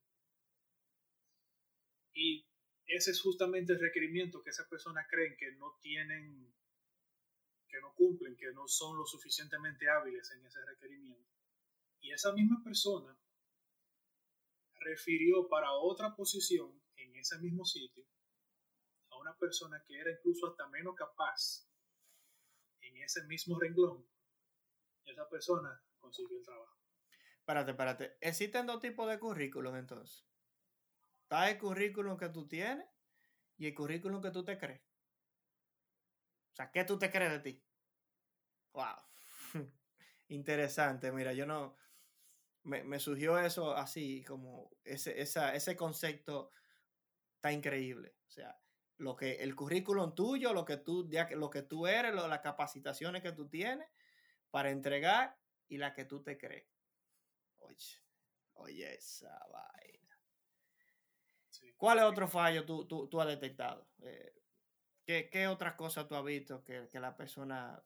y 2.14 2.47
ese 2.88 3.10
es 3.10 3.20
justamente 3.20 3.74
el 3.74 3.80
requerimiento 3.80 4.42
que 4.42 4.50
esas 4.50 4.66
personas 4.66 5.06
creen 5.10 5.36
que 5.36 5.52
no 5.52 5.78
tienen, 5.80 6.52
que 7.68 7.80
no 7.80 7.94
cumplen, 7.94 8.34
que 8.34 8.50
no 8.52 8.66
son 8.66 8.96
lo 8.96 9.04
suficientemente 9.04 9.88
hábiles 9.90 10.30
en 10.32 10.44
ese 10.46 10.64
requerimiento. 10.64 11.30
Y 12.00 12.12
esa 12.12 12.32
misma 12.32 12.62
persona 12.64 13.14
refirió 14.80 15.48
para 15.48 15.72
otra 15.72 16.16
posición 16.16 16.82
en 16.96 17.14
ese 17.16 17.38
mismo 17.38 17.64
sitio 17.66 18.06
a 19.10 19.18
una 19.18 19.36
persona 19.36 19.82
que 19.86 19.98
era 19.98 20.10
incluso 20.10 20.46
hasta 20.46 20.66
menos 20.68 20.94
capaz 20.96 21.68
en 22.80 22.96
ese 23.02 23.22
mismo 23.24 23.58
renglón. 23.60 24.08
Y 25.04 25.10
esa 25.10 25.28
persona 25.28 25.82
consiguió 25.98 26.38
el 26.38 26.44
trabajo. 26.44 26.78
Espérate, 27.40 27.70
espérate. 27.70 28.18
¿Existen 28.20 28.66
dos 28.66 28.80
tipos 28.80 29.08
de 29.08 29.18
currículum 29.18 29.76
entonces? 29.76 30.27
Está 31.28 31.50
el 31.50 31.58
currículum 31.58 32.16
que 32.16 32.30
tú 32.30 32.48
tienes 32.48 32.88
y 33.58 33.66
el 33.66 33.74
currículum 33.74 34.22
que 34.22 34.30
tú 34.30 34.42
te 34.42 34.56
crees. 34.56 34.80
O 36.52 36.56
sea, 36.56 36.70
¿qué 36.70 36.84
tú 36.84 36.98
te 36.98 37.10
crees 37.10 37.32
de 37.32 37.40
ti? 37.40 37.62
Wow. 38.72 38.96
Interesante. 40.28 41.12
Mira, 41.12 41.34
yo 41.34 41.44
no. 41.44 41.76
Me, 42.62 42.98
surgió 42.98 43.38
eso 43.38 43.76
así, 43.76 44.24
como 44.24 44.70
ese, 44.84 45.20
ese 45.20 45.76
concepto 45.76 46.50
está 47.34 47.52
increíble. 47.52 48.16
O 48.26 48.30
sea, 48.30 48.58
lo 48.96 49.14
que 49.14 49.34
el 49.34 49.54
currículum 49.54 50.14
tuyo, 50.14 50.54
lo 50.54 50.64
que 50.64 50.78
tú, 50.78 51.10
lo 51.32 51.50
que 51.50 51.60
tú 51.60 51.86
eres, 51.86 52.14
las 52.14 52.40
capacitaciones 52.40 53.22
que 53.22 53.32
tú 53.32 53.50
tienes 53.50 53.86
para 54.50 54.70
entregar 54.70 55.38
y 55.68 55.76
la 55.76 55.92
que 55.92 56.06
tú 56.06 56.22
te 56.22 56.38
crees. 56.38 56.70
Oye, 57.58 58.02
oye, 58.54 58.94
esa 58.94 59.38
vaina. 59.52 60.07
¿Cuál 61.78 61.98
es 61.98 62.04
otro 62.04 62.26
fallo 62.26 62.66
tú, 62.66 62.86
tú, 62.86 63.08
tú 63.08 63.20
has 63.20 63.28
detectado? 63.28 63.88
Eh, 64.02 64.34
¿qué, 65.06 65.30
¿qué, 65.30 65.46
otras 65.46 65.76
cosas 65.76 66.08
tú 66.08 66.16
has 66.16 66.24
visto 66.24 66.64
que, 66.64 66.88
que 66.88 66.98
la 66.98 67.16
persona 67.16 67.80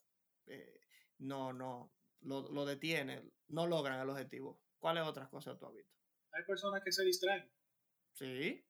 eh, 0.47 0.81
no, 1.19 1.53
no 1.53 1.93
lo, 2.23 2.51
lo, 2.51 2.65
detiene, 2.65 3.23
no 3.49 3.67
logran 3.67 4.01
el 4.01 4.09
objetivo? 4.09 4.63
¿Cuáles 4.79 5.05
otras 5.05 5.29
cosas 5.29 5.59
tú 5.59 5.67
has 5.67 5.75
visto? 5.75 5.95
Hay 6.33 6.43
personas 6.45 6.83
que 6.83 6.91
se 6.91 7.05
distraen. 7.05 7.53
Sí. 8.15 8.67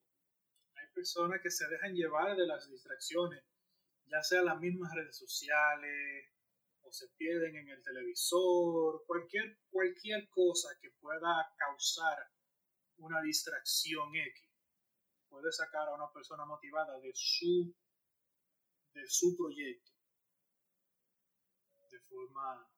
personas 0.93 1.41
que 1.41 1.51
se 1.51 1.69
dejan 1.69 1.95
llevar 1.95 2.37
de 2.37 2.47
las 2.47 2.69
distracciones, 2.69 3.45
ya 4.07 4.23
sea 4.23 4.43
las 4.43 4.59
mismas 4.59 4.93
redes 4.93 5.17
sociales, 5.17 6.33
o 6.83 6.93
se 6.93 7.07
pierden 7.17 7.57
en 7.57 7.69
el 7.69 7.83
televisor, 7.83 9.05
cualquier, 9.07 9.61
cualquier 9.71 10.29
cosa 10.31 10.69
que 10.81 10.91
pueda 11.01 11.49
causar 11.57 12.29
una 12.99 13.23
distracción 13.23 14.15
X, 14.15 14.52
puede 15.33 15.51
sacar 15.51 15.89
a 15.89 15.95
una 15.95 16.13
persona 16.13 16.45
motivada 16.45 17.01
de 17.01 17.11
su, 17.15 17.75
de 18.93 19.09
su 19.09 19.35
proyecto 19.35 19.91
de 21.91 22.01
forma, 22.01 22.69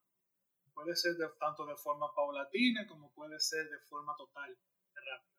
puede 0.72 0.94
ser 0.94 1.16
tanto 1.38 1.66
de 1.66 1.76
forma 1.76 2.12
paulatina 2.14 2.86
como 2.86 3.12
puede 3.12 3.38
ser 3.40 3.68
de 3.68 3.78
forma 3.80 4.14
total, 4.16 4.56
rápida. 4.94 5.34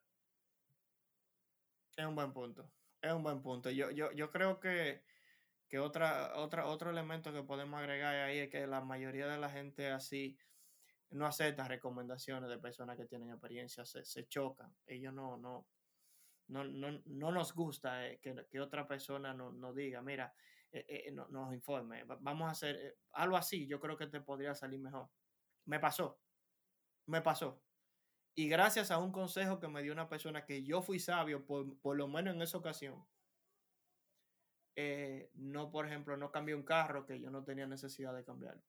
Es 1.96 2.06
un 2.06 2.14
buen 2.14 2.32
punto. 2.32 2.70
Es 3.00 3.12
un 3.12 3.22
buen 3.22 3.42
punto. 3.42 3.70
Yo, 3.70 3.90
yo, 3.90 4.12
yo 4.12 4.30
creo 4.30 4.60
que, 4.60 5.02
que 5.68 5.78
otra, 5.78 6.36
otra, 6.36 6.66
otro 6.66 6.90
elemento 6.90 7.32
que 7.32 7.42
podemos 7.42 7.80
agregar 7.80 8.14
ahí 8.14 8.38
es 8.38 8.50
que 8.50 8.66
la 8.66 8.82
mayoría 8.82 9.26
de 9.26 9.38
la 9.38 9.48
gente 9.48 9.90
así 9.90 10.38
no 11.10 11.26
acepta 11.26 11.68
recomendaciones 11.68 12.50
de 12.50 12.58
personas 12.58 12.96
que 12.98 13.06
tienen 13.06 13.30
experiencia, 13.30 13.86
se, 13.86 14.04
se 14.04 14.26
chocan. 14.26 14.74
Ellos 14.86 15.14
no, 15.14 15.36
no, 15.38 15.66
no, 16.48 16.64
no, 16.64 17.02
no 17.04 17.32
nos 17.32 17.54
gusta 17.54 18.06
eh, 18.06 18.18
que, 18.20 18.46
que, 18.50 18.60
otra 18.60 18.86
persona 18.86 19.34
nos 19.34 19.54
no 19.54 19.72
diga, 19.72 20.02
mira, 20.02 20.34
eh, 20.72 21.04
eh, 21.08 21.12
no, 21.12 21.26
nos 21.28 21.54
informe, 21.54 22.04
vamos 22.04 22.48
a 22.48 22.52
hacer 22.52 22.76
eh, 22.76 22.98
algo 23.12 23.36
así, 23.36 23.66
yo 23.66 23.80
creo 23.80 23.96
que 23.96 24.06
te 24.08 24.20
podría 24.20 24.54
salir 24.54 24.80
mejor. 24.80 25.08
Me 25.64 25.80
pasó, 25.80 26.20
me 27.06 27.22
pasó. 27.22 27.62
Y 28.34 28.48
gracias 28.48 28.90
a 28.90 28.98
un 28.98 29.12
consejo 29.12 29.58
que 29.58 29.68
me 29.68 29.82
dio 29.82 29.92
una 29.92 30.08
persona 30.08 30.44
que 30.44 30.62
yo 30.64 30.82
fui 30.82 30.98
sabio, 30.98 31.46
por, 31.46 31.78
por 31.80 31.96
lo 31.96 32.08
menos 32.08 32.34
en 32.34 32.42
esa 32.42 32.58
ocasión, 32.58 33.06
no, 35.34 35.70
por 35.70 35.86
ejemplo, 35.86 36.18
no 36.18 36.30
cambié 36.30 36.54
un 36.54 36.62
carro 36.62 37.06
que 37.06 37.18
yo 37.18 37.30
no 37.30 37.42
tenía 37.42 37.66
necesidad 37.66 38.14
de 38.14 38.24
cambiarlo. 38.24 38.62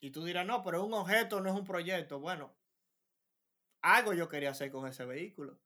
Y 0.00 0.12
tú 0.12 0.22
dirás, 0.22 0.46
no, 0.46 0.62
pero 0.62 0.84
un 0.84 0.94
objeto 0.94 1.40
no 1.40 1.50
es 1.50 1.56
un 1.56 1.64
proyecto. 1.64 2.20
Bueno, 2.20 2.54
algo 3.82 4.12
yo 4.12 4.28
quería 4.28 4.50
hacer 4.50 4.70
con 4.70 4.86
ese 4.86 5.04
vehículo, 5.04 5.58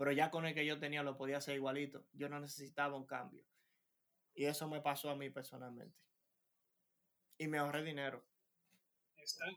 pero 0.00 0.12
ya 0.12 0.30
con 0.30 0.46
el 0.46 0.54
que 0.54 0.64
yo 0.64 0.78
tenía 0.78 1.02
lo 1.02 1.18
podía 1.18 1.36
hacer 1.36 1.56
igualito. 1.56 2.06
Yo 2.14 2.30
no 2.30 2.40
necesitaba 2.40 2.96
un 2.96 3.04
cambio. 3.04 3.44
Y 4.32 4.46
eso 4.46 4.66
me 4.66 4.80
pasó 4.80 5.10
a 5.10 5.14
mí 5.14 5.28
personalmente. 5.28 5.94
Y 7.36 7.46
me 7.48 7.58
ahorré 7.58 7.82
dinero. 7.82 8.24
Están, 9.18 9.54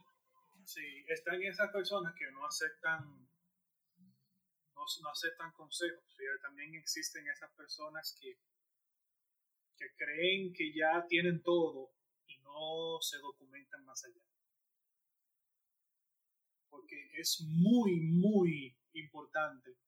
sí, 0.66 1.02
están 1.08 1.42
esas 1.42 1.72
personas 1.72 2.14
que 2.14 2.30
no 2.30 2.44
aceptan 2.44 3.26
no, 4.74 5.08
aceptan 5.10 5.50
consejos. 5.52 6.04
También 6.42 6.74
existen 6.74 7.26
esas 7.26 7.50
personas 7.52 8.14
que, 8.20 8.38
que 9.78 9.96
creen 9.96 10.52
que 10.52 10.74
ya 10.74 11.06
tienen 11.08 11.42
todo 11.42 11.90
y 12.26 12.36
no 12.40 12.98
se 13.00 13.16
documentan 13.16 13.82
más 13.86 14.04
allá. 14.04 14.20
Porque 16.68 17.12
es 17.16 17.40
muy, 17.40 17.98
muy 17.98 18.76
importante 18.92 19.83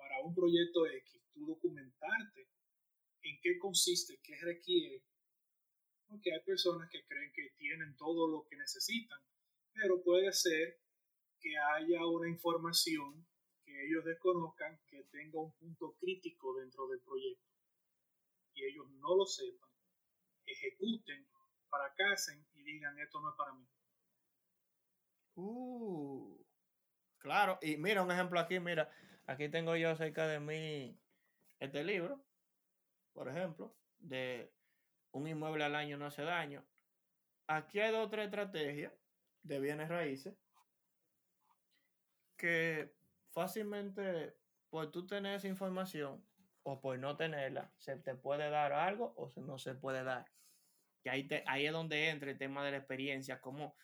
para 0.00 0.20
un 0.22 0.34
proyecto 0.34 0.86
X 0.86 1.22
tú 1.34 1.44
documentarte 1.44 2.48
en 3.22 3.38
qué 3.42 3.58
consiste, 3.58 4.18
qué 4.22 4.34
requiere. 4.40 5.04
Porque 6.06 6.32
hay 6.32 6.40
personas 6.40 6.88
que 6.90 7.04
creen 7.04 7.30
que 7.34 7.50
tienen 7.56 7.94
todo 7.96 8.26
lo 8.26 8.46
que 8.48 8.56
necesitan, 8.56 9.20
pero 9.74 10.02
puede 10.02 10.32
ser 10.32 10.80
que 11.38 11.56
haya 11.56 12.04
una 12.06 12.28
información 12.28 13.26
que 13.62 13.86
ellos 13.86 14.04
desconozcan 14.04 14.80
que 14.88 15.04
tenga 15.12 15.40
un 15.40 15.52
punto 15.52 15.96
crítico 16.00 16.58
dentro 16.58 16.88
del 16.88 17.00
proyecto 17.00 17.46
y 18.54 18.64
ellos 18.64 18.90
no 18.92 19.16
lo 19.16 19.26
sepan, 19.26 19.70
ejecuten, 20.46 21.26
fracasen 21.68 22.44
y 22.54 22.62
digan 22.62 22.98
esto 22.98 23.20
no 23.20 23.30
es 23.30 23.36
para 23.36 23.54
mí. 23.54 23.66
Uh, 25.36 26.44
claro, 27.18 27.58
y 27.62 27.76
mira 27.76 28.02
un 28.02 28.10
ejemplo 28.10 28.40
aquí, 28.40 28.58
mira, 28.58 28.90
aquí 29.30 29.48
tengo 29.48 29.76
yo 29.76 29.94
cerca 29.94 30.26
de 30.26 30.40
mí 30.40 31.00
este 31.60 31.84
libro, 31.84 32.20
por 33.12 33.28
ejemplo, 33.28 33.76
de 33.98 34.52
un 35.12 35.28
inmueble 35.28 35.62
al 35.62 35.76
año 35.76 35.96
no 35.96 36.06
hace 36.06 36.22
daño. 36.22 36.66
Aquí 37.46 37.78
hay 37.78 37.94
otra 37.94 38.24
estrategia 38.24 38.92
de 39.42 39.60
bienes 39.60 39.88
raíces 39.88 40.34
que 42.36 42.92
fácilmente 43.30 44.36
por 44.68 44.90
tú 44.90 45.06
tener 45.06 45.36
esa 45.36 45.46
información 45.46 46.24
o 46.64 46.80
por 46.80 46.98
no 46.98 47.16
tenerla, 47.16 47.72
se 47.78 47.96
te 47.96 48.14
puede 48.16 48.50
dar 48.50 48.72
algo 48.72 49.14
o 49.16 49.30
no 49.40 49.58
se 49.58 49.74
puede 49.74 50.02
dar. 50.02 50.26
Y 51.04 51.08
ahí, 51.08 51.26
te, 51.28 51.44
ahí 51.46 51.66
es 51.66 51.72
donde 51.72 52.08
entra 52.08 52.30
el 52.30 52.38
tema 52.38 52.64
de 52.64 52.72
la 52.72 52.76
experiencia, 52.78 53.40
como, 53.40 53.76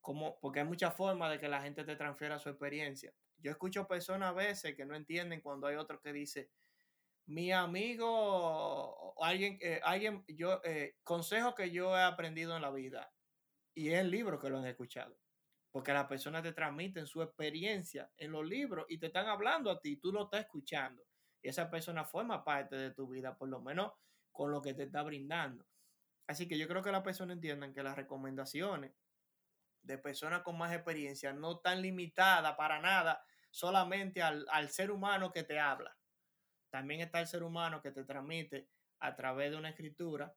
como, 0.00 0.38
porque 0.40 0.60
hay 0.60 0.66
muchas 0.66 0.94
formas 0.94 1.30
de 1.30 1.38
que 1.38 1.48
la 1.48 1.62
gente 1.62 1.84
te 1.84 1.96
transfiera 1.96 2.38
su 2.38 2.50
experiencia. 2.50 3.12
Yo 3.40 3.50
escucho 3.50 3.86
personas 3.86 4.30
a 4.30 4.32
veces 4.32 4.74
que 4.76 4.84
no 4.84 4.94
entienden 4.94 5.40
cuando 5.40 5.66
hay 5.66 5.76
otro 5.76 6.00
que 6.00 6.12
dice, 6.12 6.50
mi 7.26 7.52
amigo, 7.52 9.14
alguien, 9.22 9.58
eh, 9.60 9.80
alguien, 9.84 10.24
yo, 10.28 10.60
eh, 10.64 10.96
consejo 11.04 11.54
que 11.54 11.70
yo 11.70 11.96
he 11.96 12.02
aprendido 12.02 12.56
en 12.56 12.62
la 12.62 12.70
vida, 12.70 13.12
y 13.74 13.90
es 13.90 14.00
el 14.00 14.10
libro 14.10 14.38
que 14.38 14.50
lo 14.50 14.58
han 14.58 14.66
escuchado 14.66 15.18
porque 15.70 15.92
las 15.92 16.06
personas 16.06 16.42
te 16.42 16.52
transmiten 16.52 17.06
su 17.06 17.22
experiencia 17.22 18.10
en 18.16 18.32
los 18.32 18.44
libros 18.44 18.86
y 18.88 18.98
te 18.98 19.06
están 19.06 19.28
hablando 19.28 19.70
a 19.70 19.80
ti, 19.80 19.96
tú 19.96 20.12
lo 20.12 20.24
estás 20.24 20.40
escuchando. 20.42 21.04
Y 21.42 21.48
esa 21.48 21.70
persona 21.70 22.04
forma 22.04 22.44
parte 22.44 22.76
de 22.76 22.90
tu 22.90 23.08
vida, 23.08 23.36
por 23.36 23.48
lo 23.48 23.60
menos 23.60 23.92
con 24.32 24.50
lo 24.50 24.60
que 24.60 24.74
te 24.74 24.84
está 24.84 25.02
brindando. 25.02 25.64
Así 26.26 26.48
que 26.48 26.58
yo 26.58 26.66
creo 26.68 26.82
que 26.82 26.92
las 26.92 27.02
personas 27.02 27.34
entiendan 27.36 27.72
que 27.72 27.82
las 27.82 27.96
recomendaciones 27.96 28.92
de 29.82 29.98
personas 29.98 30.42
con 30.42 30.58
más 30.58 30.72
experiencia 30.72 31.32
no 31.32 31.52
están 31.52 31.82
limitadas 31.82 32.54
para 32.56 32.80
nada 32.80 33.22
solamente 33.50 34.22
al, 34.22 34.46
al 34.50 34.70
ser 34.70 34.90
humano 34.90 35.32
que 35.32 35.42
te 35.42 35.58
habla. 35.58 35.96
También 36.70 37.00
está 37.00 37.20
el 37.20 37.26
ser 37.26 37.42
humano 37.42 37.82
que 37.82 37.90
te 37.90 38.04
transmite 38.04 38.68
a 39.00 39.16
través 39.16 39.50
de 39.50 39.56
una 39.56 39.70
escritura, 39.70 40.34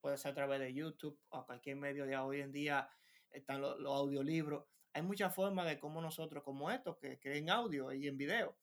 puede 0.00 0.18
ser 0.18 0.32
a 0.32 0.34
través 0.34 0.60
de 0.60 0.72
YouTube 0.72 1.18
o 1.30 1.46
cualquier 1.46 1.76
medio 1.76 2.06
de 2.06 2.16
hoy 2.16 2.40
en 2.40 2.52
día 2.52 2.88
están 3.30 3.60
los, 3.60 3.78
audiolibros. 3.84 4.64
Hay 4.92 5.02
muchas 5.02 5.34
formas 5.34 5.66
de 5.66 5.78
cómo 5.78 6.00
nosotros, 6.00 6.42
como 6.42 6.70
esto, 6.70 6.98
que, 6.98 7.18
que 7.18 7.38
en 7.38 7.50
audio 7.50 7.92
y 7.92 8.06
en 8.06 8.16
video. 8.16 8.56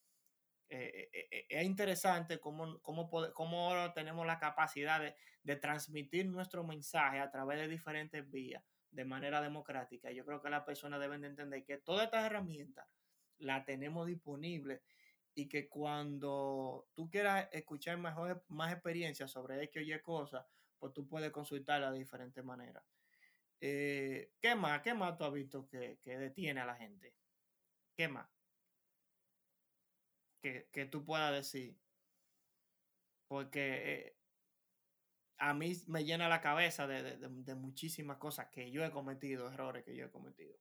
Eh, 0.70 1.10
eh, 1.12 1.28
eh, 1.32 1.46
es 1.50 1.66
interesante 1.66 2.40
cómo, 2.40 2.80
cómo, 2.82 3.10
cómo 3.34 3.94
tenemos 3.94 4.28
la 4.28 4.38
capacidad 4.38 5.00
de, 5.00 5.16
de, 5.42 5.56
transmitir 5.56 6.28
nuestro 6.28 6.64
mensaje 6.64 7.20
a 7.20 7.32
través 7.32 7.58
de 7.58 7.68
diferentes 7.68 8.30
vías 8.30 8.64
de 8.92 9.04
manera 9.04 9.42
democrática. 9.42 10.12
Yo 10.12 10.24
creo 10.26 10.42
que 10.44 10.52
las 10.52 10.64
personas 10.66 11.00
deben 11.00 11.22
de 11.22 11.30
entender 11.30 11.66
que 11.66 11.78
todas 11.78 12.06
estas 12.06 12.24
herramientas 12.26 12.86
las 13.40 13.66
tenemos 13.66 14.08
disponibles 14.08 14.82
y 15.34 15.48
que 15.48 15.70
cuando 15.70 16.90
tú 16.94 17.10
quieras 17.10 17.48
escuchar 17.52 17.98
mejor, 17.98 18.44
más 18.50 18.74
experiencias 18.74 19.32
sobre 19.32 19.64
X 19.64 19.82
o 19.82 19.86
Y 19.86 20.02
cosas, 20.02 20.46
pues 20.78 20.94
tú 20.94 21.08
puedes 21.08 21.32
consultarla 21.32 21.92
de 21.92 22.00
diferentes 22.00 22.44
maneras. 22.44 22.84
Eh, 23.62 24.32
¿Qué 24.42 24.56
más? 24.56 24.82
¿Qué 24.82 24.94
más 24.94 25.18
tú 25.18 25.26
has 25.26 25.34
visto 25.34 25.68
que, 25.68 26.00
que 26.04 26.18
detiene 26.18 26.62
a 26.62 26.66
la 26.66 26.76
gente? 26.76 27.14
¿Qué 27.96 28.08
más? 28.08 28.30
Que, 30.42 30.70
que 30.72 30.86
tú 30.86 31.04
puedas 31.06 31.34
decir. 31.34 31.78
Porque 33.28 33.94
eh, 33.94 34.18
a 35.38 35.54
mí 35.54 35.74
me 35.88 36.04
llena 36.04 36.30
la 36.30 36.42
cabeza 36.42 36.88
de, 36.88 37.04
de, 37.04 37.30
de, 37.30 37.56
muchísimas 37.56 38.18
cosas 38.18 38.48
que 38.50 38.72
yo 38.72 38.84
he 38.84 38.92
cometido, 38.92 39.52
errores 39.52 39.84
que 39.84 39.96
yo 39.96 40.06
he 40.06 40.12
cometido. 40.12 40.58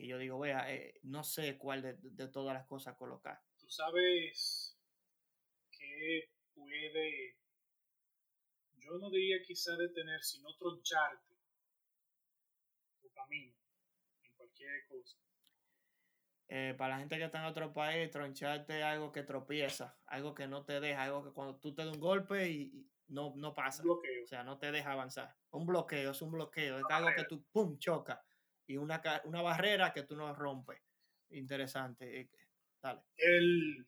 Que 0.00 0.06
yo 0.06 0.16
digo, 0.16 0.38
vea, 0.38 0.72
eh, 0.72 0.98
no 1.02 1.22
sé 1.22 1.58
cuál 1.58 1.82
de, 1.82 1.92
de, 2.00 2.28
todas 2.28 2.54
las 2.54 2.66
cosas 2.66 2.96
colocar. 2.96 3.38
Tú 3.58 3.68
sabes 3.68 4.74
que 5.70 6.30
puede, 6.54 7.36
yo 8.78 8.96
no 8.96 9.10
diría 9.10 9.42
quizá 9.42 9.76
detener, 9.76 10.22
sino 10.22 10.56
troncharte 10.56 11.36
camino, 13.12 13.52
en 14.22 14.32
cualquier 14.36 14.86
cosa. 14.88 15.18
Eh, 16.48 16.74
para 16.78 16.94
la 16.94 17.00
gente 17.00 17.18
que 17.18 17.24
está 17.24 17.40
en 17.40 17.44
otro 17.44 17.74
país, 17.74 18.10
troncharte 18.10 18.82
algo 18.82 19.12
que 19.12 19.22
tropieza, 19.22 20.00
algo 20.06 20.34
que 20.34 20.48
no 20.48 20.64
te 20.64 20.80
deja, 20.80 21.02
algo 21.02 21.22
que 21.22 21.32
cuando 21.32 21.60
tú 21.60 21.74
te 21.74 21.84
das 21.84 21.94
un 21.94 22.00
golpe 22.00 22.48
y, 22.48 22.90
no, 23.08 23.34
no 23.36 23.52
pasa. 23.52 23.82
bloqueo. 23.82 24.24
O 24.24 24.26
sea, 24.26 24.44
no 24.44 24.58
te 24.58 24.72
deja 24.72 24.92
avanzar. 24.92 25.36
Un 25.50 25.66
bloqueo, 25.66 26.12
es 26.12 26.22
un 26.22 26.30
bloqueo, 26.30 26.78
es 26.78 26.84
algo 26.88 27.10
que 27.14 27.24
tú, 27.24 27.44
pum, 27.52 27.78
choca 27.78 28.24
y 28.70 28.76
una, 28.76 29.02
una 29.24 29.42
barrera 29.42 29.92
que 29.92 30.04
tú 30.04 30.14
no 30.14 30.32
rompes. 30.32 30.80
Interesante. 31.30 32.20
Eh, 32.20 32.30
dale. 32.80 33.02
El, 33.16 33.84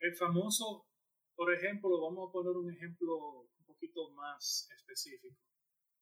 el 0.00 0.14
famoso, 0.14 0.86
por 1.34 1.54
ejemplo, 1.54 1.98
vamos 2.02 2.28
a 2.28 2.32
poner 2.32 2.54
un 2.54 2.70
ejemplo 2.70 3.48
un 3.58 3.64
poquito 3.64 4.10
más 4.10 4.68
específico. 4.74 5.38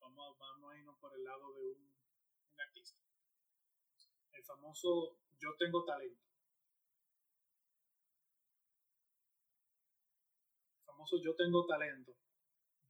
Vamos, 0.00 0.36
vamos 0.36 0.72
a 0.72 0.78
irnos 0.78 0.98
por 0.98 1.14
el 1.14 1.22
lado 1.22 1.54
de 1.54 1.62
un, 1.62 1.78
un 1.78 2.60
artista. 2.60 2.98
El 4.32 4.42
famoso 4.42 5.16
yo 5.38 5.54
tengo 5.56 5.84
talento. 5.84 6.24
El 10.76 10.84
famoso 10.86 11.22
yo 11.22 11.36
tengo 11.36 11.64
talento 11.66 12.23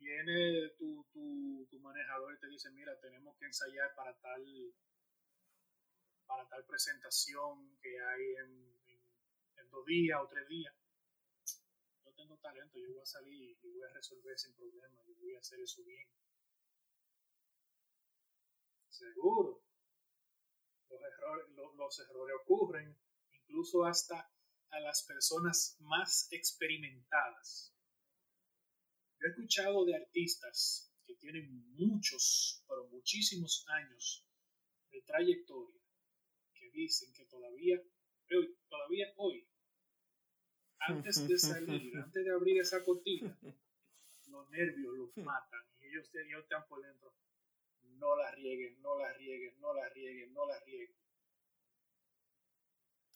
Viene 0.04 0.68
tu, 0.76 1.02
tu, 1.14 1.66
tu 1.70 1.80
manejador 1.80 2.34
y 2.34 2.38
te 2.38 2.46
dice, 2.49 2.70
mira, 2.73 3.00
tenemos 3.00 3.38
que 3.38 3.46
ensayar 3.46 3.94
para 3.94 4.14
tal, 4.20 4.44
para 6.26 6.46
tal 6.46 6.66
presentación 6.66 7.78
que 7.80 7.99
hay 7.99 8.34
en, 8.44 8.82
en 9.56 9.70
dos 9.70 9.87
días 9.87 10.20
o 10.23 10.28
tres 10.28 10.46
días. 10.46 10.75
Yo 12.04 12.12
tengo 12.12 12.37
talento, 12.37 12.78
yo 12.78 12.90
voy 12.90 13.00
a 13.00 13.06
salir 13.06 13.56
y 13.62 13.73
voy 13.73 13.82
a 13.82 13.94
resolver 13.94 14.38
sin 14.38 14.54
problema, 14.54 15.02
y 15.06 15.14
voy 15.14 15.37
a 15.37 15.38
hacer 15.38 15.58
eso 15.61 15.82
bien. 15.84 16.06
Seguro. 18.90 19.64
Los 20.90 21.00
errores, 21.00 21.49
los, 21.78 21.99
errores 22.00 22.37
ocurren 22.42 23.00
incluso 23.32 23.87
hasta 23.87 24.30
a 24.68 24.80
las 24.80 25.02
personas 25.04 25.78
más 25.80 26.28
experimentadas. 26.30 27.74
Yo 29.18 29.26
he 29.26 29.30
escuchado 29.30 29.85
de 29.85 29.97
artistas 29.97 30.92
que 31.06 31.14
tienen 31.14 31.49
muchos, 31.76 32.64
pero 32.68 32.87
muchísimos 32.88 33.64
años 33.68 34.26
de 34.90 35.02
trayectoria 35.02 35.80
que 36.54 36.71
dicen 36.71 37.12
que 37.12 37.25
todavía, 37.26 37.83
todavía 38.68 39.12
hoy, 39.16 39.49
antes 40.78 41.26
de 41.26 41.38
salir, 41.38 41.97
antes 41.97 42.25
de 42.25 42.30
abrir 42.30 42.61
esa 42.61 42.83
cortina, 42.85 43.38
los 44.26 44.50
nervios 44.50 44.94
los 44.97 45.16
matan 45.18 45.62
y 45.80 45.87
ellos, 45.87 46.11
ellos 46.14 46.42
están 46.42 46.66
por 46.68 46.83
dentro 46.83 47.14
no 47.99 48.16
la 48.16 48.30
rieguen, 48.33 48.80
no 48.83 48.99
la 48.99 49.12
rieguen, 49.14 49.61
no 49.61 49.75
la 49.75 49.88
rieguen, 49.88 50.33
no 50.33 50.47
la 50.47 50.61
rieguen. 50.61 50.97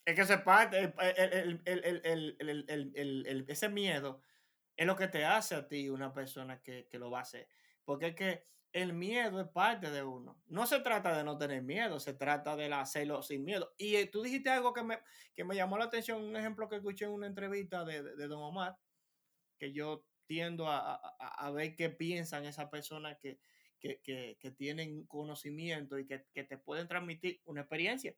Es 0.05 0.15
que 0.15 0.25
se 0.25 0.37
parte, 0.39 0.93
ese 3.47 3.69
miedo 3.69 4.23
es 4.79 4.87
lo 4.87 4.95
que 4.95 5.07
te 5.07 5.25
hace 5.25 5.55
a 5.55 5.67
ti 5.67 5.89
una 5.89 6.13
persona 6.13 6.61
que, 6.61 6.87
lo 6.93 7.11
va 7.11 7.19
a 7.19 7.23
hacer. 7.23 7.47
Porque 7.83 8.07
es 8.07 8.15
que 8.15 8.43
el 8.71 8.93
miedo 8.93 9.41
es 9.41 9.47
parte 9.47 9.89
de 9.89 10.03
uno. 10.03 10.41
No 10.47 10.65
se 10.67 10.79
trata 10.79 11.17
de 11.17 11.23
no 11.23 11.37
tener 11.37 11.61
miedo, 11.63 11.99
se 11.99 12.13
trata 12.13 12.55
de 12.55 12.71
hacerlo 12.73 13.21
sin 13.21 13.43
miedo. 13.43 13.73
Y 13.77 13.95
eh, 13.95 14.07
tú 14.07 14.21
dijiste 14.21 14.49
algo 14.49 14.73
que 14.73 14.83
me, 14.83 14.99
que 15.35 15.43
me 15.43 15.55
llamó 15.55 15.77
la 15.77 15.85
atención, 15.85 16.23
un 16.23 16.35
ejemplo 16.35 16.69
que 16.69 16.77
escuché 16.77 17.05
en 17.05 17.11
una 17.11 17.27
entrevista 17.27 17.83
de, 17.83 18.03
de, 18.03 18.27
Don 18.27 18.41
Omar, 18.41 18.77
que 19.57 19.73
yo 19.73 20.05
tiendo 20.27 20.67
a, 20.67 20.95
a 20.95 21.51
ver 21.51 21.75
qué 21.75 21.89
piensan 21.89 22.45
esas 22.45 22.69
personas 22.69 23.17
que, 23.17 23.39
que, 23.79 24.53
tienen 24.57 25.05
conocimiento 25.05 25.97
y 25.97 26.05
que, 26.05 26.19
te 26.19 26.57
pueden 26.57 26.87
transmitir 26.87 27.41
una 27.45 27.61
experiencia. 27.61 28.15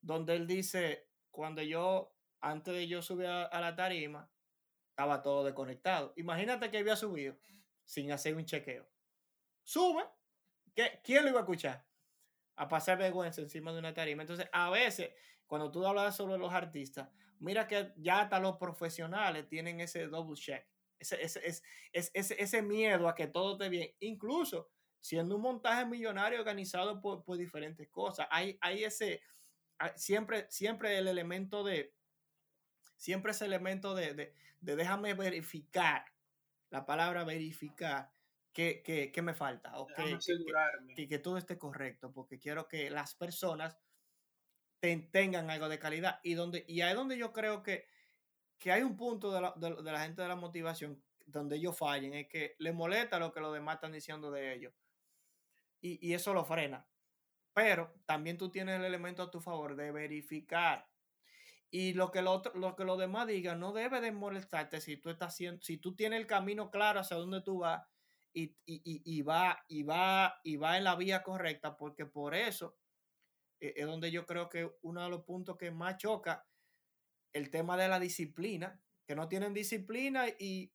Donde 0.00 0.34
él 0.34 0.46
dice, 0.46 1.08
cuando 1.30 1.62
yo, 1.62 2.14
antes 2.40 2.74
de 2.74 2.88
yo 2.88 3.02
subir 3.02 3.26
a, 3.26 3.60
la 3.60 3.74
tarima, 3.74 4.30
estaba 4.92 5.22
todo 5.22 5.44
desconectado. 5.44 6.12
Imagínate 6.16 6.70
que 6.70 6.78
había 6.78 6.96
subido 6.96 7.36
sin 7.84 8.12
hacer 8.12 8.36
un 8.36 8.44
chequeo. 8.44 8.88
Sube. 9.62 10.04
¿Qué, 10.74 11.00
¿Quién 11.02 11.24
lo 11.24 11.30
iba 11.30 11.40
a 11.40 11.42
escuchar? 11.42 11.86
A 12.56 12.68
pasar 12.68 12.98
vergüenza 12.98 13.40
encima 13.40 13.72
de 13.72 13.78
una 13.78 13.92
tarima. 13.92 14.22
Entonces, 14.22 14.48
a 14.52 14.70
veces, 14.70 15.14
cuando 15.46 15.70
tú 15.70 15.86
hablas 15.86 16.16
sobre 16.16 16.38
los 16.38 16.52
artistas, 16.52 17.08
mira 17.38 17.66
que 17.66 17.92
ya 17.96 18.20
hasta 18.20 18.38
los 18.38 18.56
profesionales 18.56 19.48
tienen 19.48 19.80
ese 19.80 20.06
double 20.06 20.36
check 20.36 20.66
ese, 21.02 21.62
ese, 21.92 22.42
ese, 22.42 22.62
miedo 22.62 23.08
a 23.08 23.14
que 23.14 23.26
todo 23.26 23.52
esté 23.52 23.68
bien, 23.68 23.90
incluso 24.00 24.70
siendo 25.00 25.36
un 25.36 25.42
montaje 25.42 25.84
millonario 25.84 26.38
organizado 26.38 27.00
por, 27.00 27.24
diferentes 27.36 27.88
cosas. 27.90 28.28
Hay, 28.30 28.56
hay 28.60 28.84
ese, 28.84 29.20
siempre, 29.96 30.46
siempre 30.48 30.96
el 30.96 31.08
elemento 31.08 31.64
de, 31.64 31.92
siempre 33.02 33.32
ese 33.32 33.46
elemento 33.46 33.96
de, 33.96 34.14
de, 34.14 34.76
déjame 34.76 35.14
verificar, 35.14 36.04
la 36.70 36.86
palabra 36.86 37.24
verificar, 37.24 38.12
que, 38.52 38.82
que, 38.82 39.22
me 39.22 39.34
falta, 39.34 39.78
o 39.78 39.86
que, 39.86 40.18
que, 40.94 41.08
que, 41.08 41.18
todo 41.18 41.36
esté 41.36 41.58
correcto, 41.58 42.12
porque 42.12 42.38
quiero 42.38 42.68
que 42.68 42.90
las 42.90 43.14
personas 43.14 43.76
tengan 45.10 45.50
algo 45.50 45.68
de 45.68 45.78
calidad. 45.78 46.20
Y, 46.22 46.34
donde, 46.34 46.64
y 46.68 46.82
ahí 46.82 46.90
es 46.90 46.96
donde 46.96 47.18
yo 47.18 47.32
creo 47.32 47.62
que 47.62 47.86
que 48.62 48.70
hay 48.70 48.82
un 48.82 48.96
punto 48.96 49.32
de 49.32 49.40
la, 49.40 49.52
de, 49.56 49.82
la, 49.82 50.04
gente 50.04 50.22
de 50.22 50.28
la 50.28 50.36
motivación 50.36 51.02
donde 51.26 51.56
ellos 51.56 51.76
fallen, 51.76 52.14
es 52.14 52.28
que 52.28 52.54
les 52.60 52.72
molesta 52.72 53.18
lo 53.18 53.32
que 53.32 53.40
los 53.40 53.52
demás 53.52 53.74
están 53.74 53.90
diciendo 53.90 54.30
de 54.30 54.54
ellos. 54.54 54.72
Y, 55.80 55.98
y 56.06 56.14
eso 56.14 56.32
lo 56.32 56.44
frena. 56.44 56.86
Pero 57.52 57.92
también 58.06 58.38
tú 58.38 58.52
tienes 58.52 58.78
el 58.78 58.84
elemento 58.84 59.24
a 59.24 59.30
tu 59.32 59.40
favor 59.40 59.74
de 59.74 59.90
verificar. 59.90 60.88
Y 61.74 61.94
lo 61.94 62.10
que, 62.10 62.20
lo, 62.20 62.42
lo 62.54 62.76
que 62.76 62.84
los 62.84 62.98
demás 62.98 63.26
digan 63.26 63.58
no 63.58 63.72
debe 63.72 64.02
de 64.02 64.12
molestarte 64.12 64.78
si 64.82 64.98
tú 64.98 65.08
estás 65.08 65.32
haciendo, 65.32 65.62
si 65.62 65.78
tú 65.78 65.96
tienes 65.96 66.20
el 66.20 66.26
camino 66.26 66.70
claro 66.70 67.00
hacia 67.00 67.16
dónde 67.16 67.40
tú 67.40 67.60
vas 67.60 67.82
y, 68.34 68.54
y, 68.66 68.82
y, 68.84 69.22
va, 69.22 69.64
y, 69.68 69.82
va, 69.82 70.38
y 70.44 70.56
va 70.56 70.76
en 70.76 70.84
la 70.84 70.96
vía 70.96 71.22
correcta, 71.22 71.78
porque 71.78 72.04
por 72.04 72.34
eso 72.34 72.76
eh, 73.58 73.72
es 73.74 73.86
donde 73.86 74.10
yo 74.10 74.26
creo 74.26 74.50
que 74.50 74.70
uno 74.82 75.02
de 75.02 75.08
los 75.08 75.24
puntos 75.24 75.56
que 75.56 75.70
más 75.70 75.96
choca 75.96 76.46
el 77.32 77.50
tema 77.50 77.78
de 77.78 77.88
la 77.88 77.98
disciplina, 77.98 78.78
que 79.06 79.16
no 79.16 79.28
tienen 79.28 79.54
disciplina 79.54 80.26
y 80.28 80.74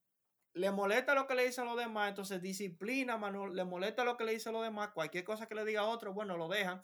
le 0.54 0.72
molesta 0.72 1.14
lo 1.14 1.28
que 1.28 1.36
le 1.36 1.46
dicen 1.46 1.66
los 1.66 1.78
demás, 1.78 2.10
entonces 2.10 2.42
disciplina, 2.42 3.18
mano, 3.18 3.48
le 3.48 3.64
molesta 3.66 4.04
lo 4.04 4.18
que 4.18 4.24
le 4.24 4.34
dicen 4.34 4.54
los 4.54 4.64
demás, 4.64 4.90
cualquier 4.96 5.24
cosa 5.24 5.48
que 5.48 5.54
le 5.54 5.64
diga 5.64 5.82
a 5.82 5.90
otro, 5.90 6.12
bueno, 6.12 6.38
lo 6.38 6.48
dejan, 6.48 6.82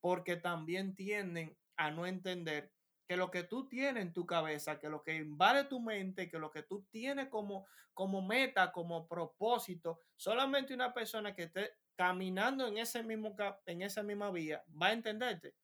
porque 0.00 0.34
también 0.34 0.96
tienden 0.96 1.56
a 1.76 1.92
no 1.92 2.06
entender 2.06 2.73
que 3.06 3.16
lo 3.16 3.30
que 3.30 3.44
tú 3.44 3.68
tienes 3.68 4.02
en 4.02 4.12
tu 4.12 4.26
cabeza, 4.26 4.78
que 4.78 4.88
lo 4.88 5.02
que 5.02 5.14
invade 5.14 5.64
tu 5.64 5.80
mente, 5.80 6.28
que 6.28 6.38
lo 6.38 6.50
que 6.50 6.62
tú 6.62 6.86
tienes 6.90 7.28
como, 7.28 7.66
como 7.92 8.22
meta, 8.22 8.72
como 8.72 9.06
propósito, 9.06 10.00
solamente 10.16 10.74
una 10.74 10.92
persona 10.92 11.34
que 11.34 11.44
esté 11.44 11.74
caminando 11.96 12.66
en, 12.66 12.78
ese 12.78 13.02
mismo, 13.02 13.36
en 13.66 13.82
esa 13.82 14.02
misma 14.02 14.30
vía 14.30 14.64
va 14.80 14.88
a 14.88 14.92
entenderte. 14.92 15.54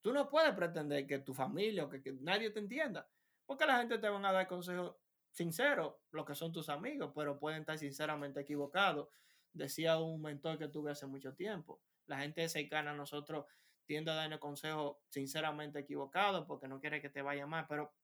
Tú 0.00 0.12
no 0.12 0.28
puedes 0.28 0.54
pretender 0.54 1.06
que 1.06 1.18
tu 1.18 1.34
familia 1.34 1.84
o 1.84 1.88
que, 1.88 2.02
nadie 2.20 2.50
te 2.50 2.60
entienda, 2.60 3.08
porque 3.46 3.66
la 3.66 3.78
gente 3.78 3.98
te 3.98 4.08
van 4.08 4.24
a 4.24 4.32
dar 4.32 4.46
consejos 4.46 4.96
sinceros, 5.30 5.94
lo 6.10 6.24
que 6.24 6.34
son 6.34 6.52
tus 6.52 6.68
amigos, 6.68 7.12
pero 7.14 7.38
pueden 7.38 7.60
estar 7.60 7.78
sinceramente 7.78 8.40
equivocados. 8.40 9.08
Decía 9.52 9.98
un 9.98 10.20
mentor 10.20 10.58
que 10.58 10.68
tuve 10.68 10.92
hace 10.92 11.06
mucho 11.06 11.34
tiempo, 11.34 11.82
la 12.06 12.18
gente 12.18 12.48
cercana 12.48 12.92
a 12.92 12.94
nosotros 12.94 13.46
tiende 13.88 14.10
a 14.10 14.14
darnos 14.14 14.38
consejos 14.38 14.98
sinceramente 15.08 15.78
equivocados 15.78 16.44
porque 16.46 16.68
no 16.68 16.78
quiere 16.78 17.00
que 17.00 17.08
te 17.08 17.22
vaya 17.22 17.46
mal, 17.46 17.66
pero 17.66 17.94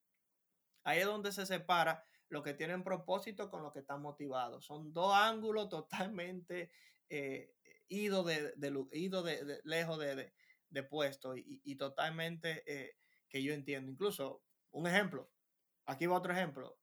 ahí 0.83 1.01
es 1.01 1.07
donde 1.07 1.31
se 1.31 1.45
separa 1.45 2.03
lo 2.29 2.43
que 2.43 2.55
tienen 2.55 2.83
propósito 2.83 3.51
con 3.51 3.63
lo 3.63 3.71
que 3.71 3.81
están 3.81 4.01
motivados. 4.01 4.65
Son 4.65 4.95
dos 4.95 5.15
ángulos 5.15 5.69
totalmente 5.69 6.71
eh, 7.11 7.53
idos 7.89 8.25
de, 8.25 8.55
de, 8.57 9.61
lejos 9.65 9.99
de, 9.99 10.33
de 10.71 10.83
puesto 10.83 11.37
y, 11.37 11.77
totalmente 11.77 12.65
eh, 12.67 12.97
que 13.29 13.43
yo 13.43 13.53
entiendo. 13.53 13.93
Incluso, 13.93 14.43
un 14.71 14.87
ejemplo, 14.87 15.31
aquí 15.85 16.07
va 16.07 16.17
otro 16.17 16.33
ejemplo. 16.33 16.79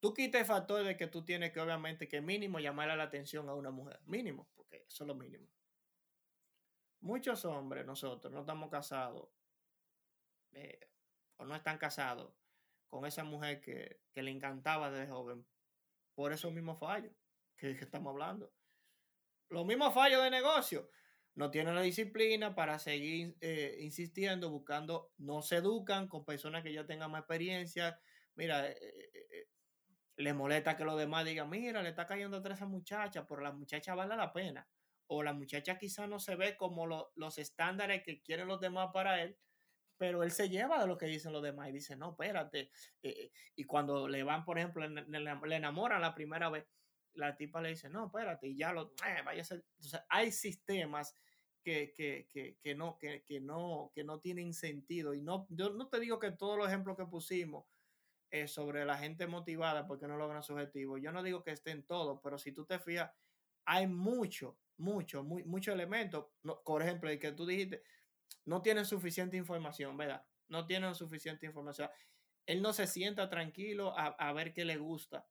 Tú 0.00 0.12
quitas 0.12 0.40
el 0.40 0.46
factor 0.46 0.84
de 0.84 0.96
que 0.96 1.06
tú 1.06 1.24
tienes 1.24 1.52
que, 1.52 1.60
obviamente, 1.60 2.08
que 2.08 2.20
mínimo 2.20 2.58
llamarle 2.58 2.96
la 2.96 3.04
atención 3.04 3.48
a 3.48 3.54
una 3.54 3.70
mujer. 3.70 4.00
Mínimo, 4.04 4.48
porque 4.56 4.84
eso 4.88 5.04
es 5.04 5.08
lo 5.08 5.14
mínimo. 5.14 5.48
Muchos 7.00 7.44
hombres, 7.44 7.86
nosotros, 7.86 8.32
no 8.32 8.40
estamos 8.40 8.70
casados 8.70 9.28
eh, 10.52 10.90
o 11.36 11.44
no 11.44 11.54
están 11.54 11.78
casados 11.78 12.34
con 12.88 13.06
esa 13.06 13.24
mujer 13.24 13.60
que, 13.60 14.00
le 14.14 14.30
encantaba 14.32 14.90
desde 14.90 15.12
joven 15.12 15.46
por 16.14 16.32
esos 16.32 16.52
mismos 16.52 16.80
fallos 16.80 17.12
que, 17.56 17.76
que 17.76 17.84
estamos 17.84 18.10
hablando. 18.10 18.52
Los 19.48 19.64
mismos 19.64 19.94
fallos 19.94 20.22
de 20.24 20.30
negocio 20.30 20.90
no 21.38 21.52
tienen 21.52 21.76
la 21.76 21.82
disciplina 21.82 22.56
para 22.56 22.80
seguir 22.80 23.36
eh, 23.40 23.76
insistiendo, 23.80 24.50
buscando, 24.50 25.12
no 25.18 25.40
se 25.40 25.58
educan 25.58 26.08
con 26.08 26.24
personas 26.24 26.64
que 26.64 26.72
ya 26.72 26.84
tengan 26.84 27.12
más 27.12 27.20
experiencia. 27.20 28.00
Mira, 28.34 28.68
eh, 28.68 29.46
les 30.16 30.34
molesta 30.34 30.76
que 30.76 30.84
los 30.84 30.98
demás 30.98 31.24
digan, 31.24 31.48
mira, 31.48 31.80
le 31.80 31.90
está 31.90 32.06
cayendo 32.06 32.38
atrás 32.38 32.60
a 32.60 32.64
esa 32.64 32.66
muchacha, 32.66 33.24
pero 33.24 33.40
la 33.40 33.52
muchacha 33.52 33.94
vale 33.94 34.16
la 34.16 34.32
pena. 34.32 34.68
O 35.08 35.22
la 35.22 35.32
muchacha 35.32 35.78
quizá 35.78 36.06
no 36.06 36.20
se 36.20 36.36
ve 36.36 36.56
como 36.56 36.86
los 36.86 37.38
estándares 37.38 38.02
que 38.02 38.22
quieren 38.22 38.48
los 38.48 38.60
demás 38.60 38.90
para 38.92 39.22
él, 39.22 39.36
pero 39.96 40.22
él 40.22 40.30
se 40.30 40.48
lleva 40.48 40.80
de 40.80 40.86
lo 40.86 40.96
que 40.96 41.06
dicen 41.06 41.32
los 41.32 41.42
demás 41.42 41.68
y 41.68 41.72
dice, 41.72 41.96
no, 41.96 42.10
espérate. 42.10 42.70
y 43.02 43.64
cuando 43.64 44.08
le 44.08 44.22
van, 44.22 44.44
por 44.44 44.58
ejemplo, 44.58 44.86
le, 44.86 45.56
enamoran 45.56 46.00
la 46.00 46.14
primera 46.14 46.48
vez, 46.50 46.66
la 47.14 47.36
tipa 47.36 47.60
le 47.60 47.70
dice, 47.70 47.90
no, 47.90 48.06
espérate, 48.06 48.46
y 48.48 48.56
ya 48.56 48.72
lo, 48.72 48.92
vaya 49.24 49.42
a 49.42 49.44
ser. 49.44 49.64
Entonces, 49.76 50.00
hay 50.08 50.30
sistemas 50.30 51.14
que, 51.62 52.74
no, 52.76 52.98
que, 52.98 53.40
no, 53.40 53.90
que 53.94 54.04
no 54.04 54.20
tienen 54.20 54.54
sentido. 54.54 55.14
Y 55.14 55.20
no, 55.20 55.46
yo 55.50 55.70
no 55.70 55.88
te 55.88 56.00
digo 56.00 56.18
que 56.18 56.32
todos 56.32 56.56
los 56.56 56.68
ejemplos 56.68 56.96
que 56.96 57.06
pusimos 57.06 57.66
eh, 58.30 58.46
sobre 58.46 58.84
la 58.84 58.96
gente 58.98 59.26
motivada 59.26 59.86
porque 59.86 60.06
no 60.06 60.16
logran 60.16 60.42
su 60.42 60.52
objetivo, 60.52 60.98
yo 60.98 61.12
no 61.12 61.22
digo 61.22 61.42
que 61.42 61.52
estén 61.52 61.84
todos, 61.84 62.20
pero 62.22 62.38
si 62.38 62.52
tú 62.52 62.64
te 62.66 62.78
fijas, 62.78 63.10
hay 63.64 63.86
mucho, 63.86 64.58
mucho, 64.78 65.22
muy, 65.22 65.44
muchos 65.44 65.74
elementos. 65.74 66.26
por 66.64 66.82
ejemplo, 66.82 67.10
el 67.10 67.18
que 67.18 67.32
tú 67.32 67.46
dijiste, 67.46 67.82
no 68.44 68.62
tienen 68.62 68.84
suficiente 68.84 69.36
información, 69.36 69.96
¿verdad? 69.96 70.24
No 70.48 70.66
tienen 70.66 70.94
suficiente 70.94 71.46
información. 71.46 71.90
él 72.46 72.62
no 72.62 72.72
se 72.72 72.86
sienta 72.86 73.28
tranquilo 73.28 73.94
a, 73.96 74.32
ver 74.32 74.54
qué 74.54 74.64
le 74.64 74.78
gusta, 74.78 75.26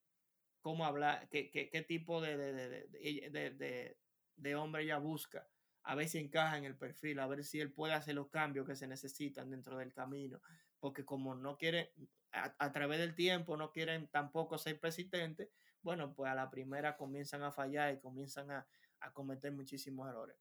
cómo 0.61 0.85
hablar, 0.85 1.27
qué, 1.29 1.49
qué, 1.49 1.81
tipo 1.81 2.21
de, 2.21 2.37
de, 2.37 3.97
de, 4.35 4.55
hombre 4.55 4.83
ella 4.83 4.99
busca, 4.99 5.47
a 5.83 5.95
ver 5.95 6.07
si 6.07 6.19
encaja 6.19 6.57
en 6.57 6.65
el 6.65 6.77
perfil, 6.77 7.19
a 7.19 7.27
ver 7.27 7.43
si 7.43 7.59
él 7.59 7.71
puede 7.71 7.93
hacer 7.93 8.13
los 8.13 8.29
cambios 8.29 8.67
que 8.67 8.75
se 8.75 8.87
necesitan 8.87 9.49
dentro 9.49 9.77
del 9.77 9.93
camino, 9.93 10.41
porque 10.79 11.05
como 11.05 11.33
no 11.33 11.57
quiere, 11.57 11.93
a, 12.31 12.71
través 12.71 12.99
del 12.99 13.15
tiempo 13.15 13.57
no 13.57 13.71
quieren 13.71 14.07
tampoco 14.09 14.59
ser 14.59 14.79
persistentes, 14.79 15.49
bueno, 15.81 16.13
pues 16.13 16.29
a 16.31 16.35
la 16.35 16.49
primera 16.49 16.97
comienzan 16.97 17.43
a 17.43 17.51
fallar 17.51 17.93
y 17.93 17.99
comienzan 17.99 18.51
a, 18.51 18.67
a 19.01 19.11
cometer 19.11 19.51
muchísimos 19.51 20.09
errores. 20.09 20.37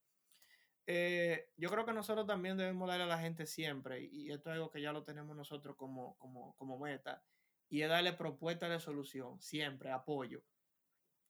Eh, 0.87 1.51
yo 1.57 1.69
creo 1.69 1.85
que 1.85 1.93
nosotros 1.93 2.27
también 2.27 2.57
debemos 2.57 2.89
darle 2.89 3.05
a 3.05 3.09
la 3.09 3.19
gente 3.19 3.45
siempre, 3.47 4.03
y 4.05 4.31
esto 4.31 4.51
es 4.51 4.55
algo 4.55 4.71
que 4.71 4.81
ya 4.81 4.93
lo 4.93 5.03
tenemos 5.03 5.37
nosotros 5.37 5.75
como, 5.77 6.17
como, 6.19 6.55
como 6.57 6.79
meta, 6.79 7.25
y 7.69 7.83
es 7.83 7.89
darle 7.89 8.13
propuesta 8.13 8.69
de 8.69 8.79
solución, 8.79 9.41
siempre, 9.41 9.91
apoyo. 9.91 10.45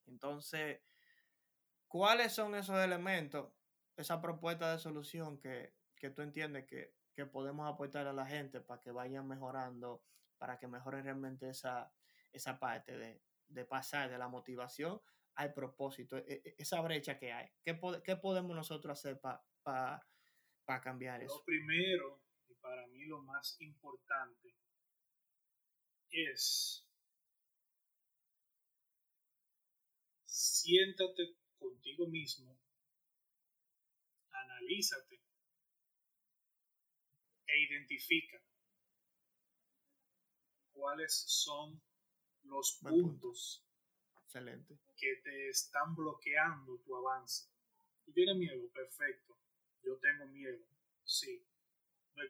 Entonces, 0.07 0.81
¿cuáles 1.89 2.35
son 2.35 2.55
esos 2.55 2.79
elementos, 2.85 3.51
esa 3.97 4.21
propuesta 4.21 4.73
de 4.73 4.79
solución 4.79 5.39
que, 5.39 5.75
que 5.97 6.11
tú 6.11 6.21
entiendes 6.21 6.67
que, 6.67 6.95
que, 7.15 7.25
podemos 7.25 7.67
aportar 7.67 8.07
a 8.07 8.13
la 8.13 8.27
gente 8.27 8.61
para 8.61 8.83
que 8.83 8.91
vayan 8.91 9.27
mejorando, 9.27 10.03
para 10.37 10.59
que 10.59 10.69
mejoren 10.69 11.05
realmente 11.05 11.49
esa, 11.49 11.91
esa 12.31 12.59
parte 12.59 12.99
de, 12.99 13.23
de 13.49 13.65
pasar 13.65 14.11
de 14.11 14.19
la 14.19 14.29
motivación 14.29 15.01
al 15.37 15.53
propósito, 15.53 16.17
e, 16.17 16.43
e, 16.45 16.55
esa 16.59 16.81
brecha 16.81 17.19
que 17.19 17.33
hay. 17.33 17.49
¿Qué, 17.63 17.79
qué 18.05 18.17
podemos 18.17 18.57
nosotros 18.57 18.99
hacer 18.99 19.21
para 19.21 20.03
cambiar 20.83 21.23
eso? 21.23 21.37
Lo 21.37 21.45
primero, 21.45 22.23
y 22.49 22.55
para 22.55 22.87
mí 22.89 23.05
lo 23.05 23.23
más 23.23 23.61
importante, 23.61 24.57
es 26.11 26.83
siéntate 30.25 31.37
contigo 31.59 32.07
mismo, 32.09 32.59
analízate 34.31 35.21
e 37.47 37.59
identifica 37.61 38.43
cuáles 40.73 41.25
son 41.27 41.81
los 42.43 42.79
puntos 42.83 43.66
Excelente. 44.37 44.79
que 44.97 45.17
te 45.25 45.49
están 45.49 45.95
bloqueando 45.95 46.79
tu 46.81 46.95
avance. 46.95 47.49
Tú 48.05 48.13
tienes 48.13 48.37
miedo, 48.37 48.71
perfecto. 48.73 49.39
Yo 49.83 49.97
tengo 49.99 50.27
miedo, 50.27 50.59
sí. 51.05 51.47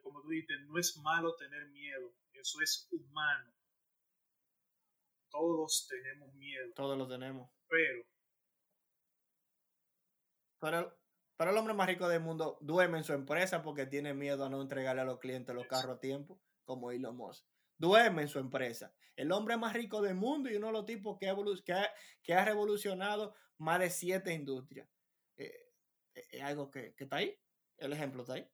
Como 0.03 0.23
tú 0.23 0.29
dices, 0.29 0.61
no 0.67 0.79
es 0.79 0.97
malo 0.99 1.35
tener 1.37 1.67
miedo, 1.69 2.13
eso 2.33 2.61
es 2.61 2.89
humano. 2.93 3.53
Todos 5.31 5.87
tenemos 5.89 6.33
miedo. 6.35 6.73
Todos 6.75 6.97
lo 6.97 7.09
tenemos. 7.09 7.51
Pero. 7.69 8.05
Pero, 10.61 10.99
pero 11.37 11.51
el 11.51 11.57
hombre 11.57 11.75
más 11.75 11.89
rico 11.89 12.09
del 12.09 12.21
mundo 12.21 12.59
duerme 12.61 12.99
en 12.99 13.05
su 13.05 13.13
empresa 13.13 13.63
porque 13.63 13.87
tiene 13.87 14.15
miedo 14.15 14.45
a 14.45 14.49
no 14.49 14.63
entregarle 14.63 15.03
a 15.03 15.05
los 15.05 15.19
clientes 15.19 15.55
los 15.55 15.67
carros 15.67 15.97
a 15.97 16.01
tiempo, 16.01 16.41
como 16.65 16.91
Elon 16.91 17.17
Musk 17.17 17.47
duerme 17.79 18.23
en 18.23 18.29
su 18.29 18.39
empresa. 18.39 18.93
El 19.15 19.33
hombre 19.33 19.57
más 19.57 19.73
rico 19.73 20.03
del 20.03 20.15
mundo 20.15 20.51
y 20.51 20.57
uno 20.57 20.69
de 20.69 20.73
los 20.73 20.87
tipos 20.87 21.19
que 21.19 21.29
ha, 21.29 21.91
que 22.23 22.35
ha, 22.35 22.45
revolucionado 22.45 23.35
más 23.59 23.81
de 23.81 23.91
siete 23.91 24.33
industrias. 24.33 24.89
Eh, 25.37 25.71
eh, 26.15 26.27
es 26.31 26.43
algo 26.43 26.71
que, 26.71 26.95
está 26.97 27.17
ahí. 27.17 27.39
El 27.79 27.93
ejemplo 27.93 28.23
está 28.23 28.35
ahí. 28.35 28.49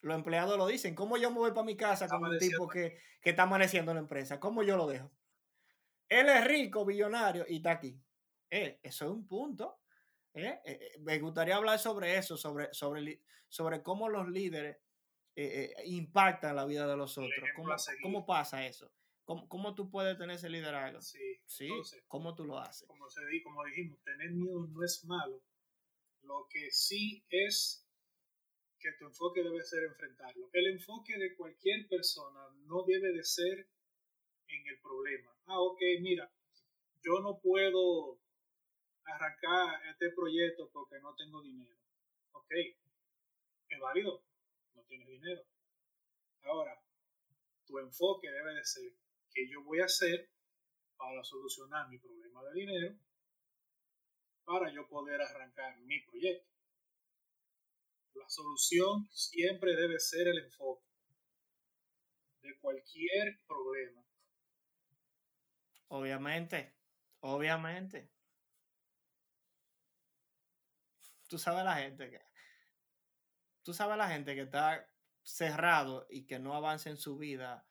Los 0.00 0.14
empleados 0.14 0.56
lo 0.56 0.66
dicen. 0.66 0.94
¿Cómo 0.94 1.16
yo 1.16 1.30
me 1.30 1.38
voy 1.38 1.50
para 1.50 1.64
mi 1.64 1.76
casa 1.76 2.08
con 2.08 2.24
un 2.24 2.38
tipo 2.38 2.68
que, 2.68 2.98
está 3.22 3.42
amaneciendo 3.42 3.90
en 3.90 3.96
la 3.96 4.02
empresa? 4.02 4.40
¿Cómo 4.40 4.62
yo 4.62 4.76
lo 4.76 4.86
dejo? 4.86 5.10
Él 6.08 6.28
es 6.28 6.44
rico, 6.44 6.84
billonario 6.84 7.44
y 7.48 7.56
está 7.56 7.72
aquí. 7.72 8.00
Eh, 8.50 8.80
eso 8.82 9.04
es 9.04 9.10
un 9.10 9.26
punto. 9.26 9.80
me 11.00 11.18
gustaría 11.18 11.56
hablar 11.56 11.78
sobre 11.78 12.16
eso, 12.16 12.36
sobre, 12.36 12.72
sobre, 12.72 13.20
sobre 13.48 13.82
cómo 13.82 14.08
los 14.08 14.28
líderes 14.28 14.78
eh, 15.40 15.72
eh, 15.78 15.82
impactan 15.84 16.56
la 16.56 16.66
vida 16.66 16.84
de 16.88 16.96
los 16.96 17.16
otros. 17.16 17.32
¿Cómo, 17.54 17.72
¿Cómo, 18.02 18.26
pasa 18.26 18.66
eso? 18.66 18.90
¿Cómo, 19.22 19.48
¿Cómo, 19.48 19.72
tú 19.72 19.88
puedes 19.88 20.18
tener 20.18 20.34
ese 20.34 20.50
liderazgo? 20.50 21.00
Sí. 21.00 21.40
¿Sí? 21.46 21.70
¿Cómo 22.08 22.34
tú 22.34 22.44
lo 22.44 22.58
haces? 22.58 22.88
Como, 22.88 23.08
se, 23.08 23.20
como 23.44 23.64
dijimos, 23.66 24.02
tener 24.02 24.32
miedo 24.32 24.66
no 24.66 24.82
es 24.82 25.04
malo. 25.04 25.40
Lo 26.22 26.48
que 26.50 26.72
sí 26.72 27.24
es 27.30 27.86
que 28.80 28.90
tu 28.98 29.04
enfoque 29.06 29.44
debe 29.44 29.62
ser 29.62 29.84
enfrentarlo. 29.84 30.50
El 30.52 30.66
enfoque 30.72 31.16
de 31.16 31.36
cualquier 31.36 31.86
persona 31.86 32.40
no 32.64 32.82
debe 32.82 33.12
de 33.12 33.22
ser 33.22 33.68
en 34.48 34.66
el 34.66 34.80
problema. 34.80 35.30
Ah, 35.46 35.60
ok, 35.60 35.80
mira, 36.00 36.28
yo 37.00 37.20
no 37.20 37.38
puedo 37.38 38.18
arrancar 39.04 39.86
este 39.86 40.10
proyecto 40.10 40.68
porque 40.72 40.98
no 40.98 41.14
tengo 41.14 41.40
dinero. 41.42 41.76
Ok, 42.32 42.50
es 43.68 43.78
válido 43.78 44.27
no 44.78 44.84
tienes 44.84 45.08
dinero. 45.08 45.42
Ahora, 46.42 46.80
tu 47.66 47.78
enfoque 47.78 48.30
debe 48.30 48.54
de 48.54 48.64
ser 48.64 48.92
qué 49.32 49.48
yo 49.48 49.62
voy 49.64 49.80
a 49.80 49.86
hacer 49.86 50.30
para 50.96 51.22
solucionar 51.24 51.88
mi 51.88 51.98
problema 51.98 52.42
de 52.44 52.60
dinero 52.60 52.98
para 54.44 54.72
yo 54.72 54.88
poder 54.88 55.20
arrancar 55.20 55.78
mi 55.80 56.00
proyecto. 56.00 56.48
La 58.14 58.28
solución 58.28 59.08
siempre 59.12 59.76
debe 59.76 59.98
ser 59.98 60.26
el 60.28 60.38
enfoque 60.38 60.86
de 62.42 62.58
cualquier 62.58 63.40
problema. 63.46 64.02
Obviamente, 65.88 66.74
obviamente. 67.20 68.10
Tú 71.28 71.38
sabes 71.38 71.64
la 71.64 71.76
gente 71.76 72.08
que 72.08 72.27
tú 73.68 73.74
sabes 73.74 73.98
la 73.98 74.08
gente 74.08 74.34
que 74.34 74.40
está 74.40 74.88
cerrado 75.22 76.06
y 76.08 76.24
que 76.24 76.38
no 76.38 76.54
avanza 76.54 76.88
en 76.88 76.96
su 76.96 77.18
vida 77.18 77.66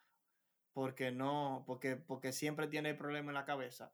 porque 0.71 1.09
no, 1.09 1.63
porque, 1.65 1.95
porque 1.95 2.33
siempre 2.33 2.67
tiene 2.67 2.91
el 2.91 2.97
problema 2.97 3.31
en 3.31 3.33
la 3.33 3.45
cabeza. 3.45 3.91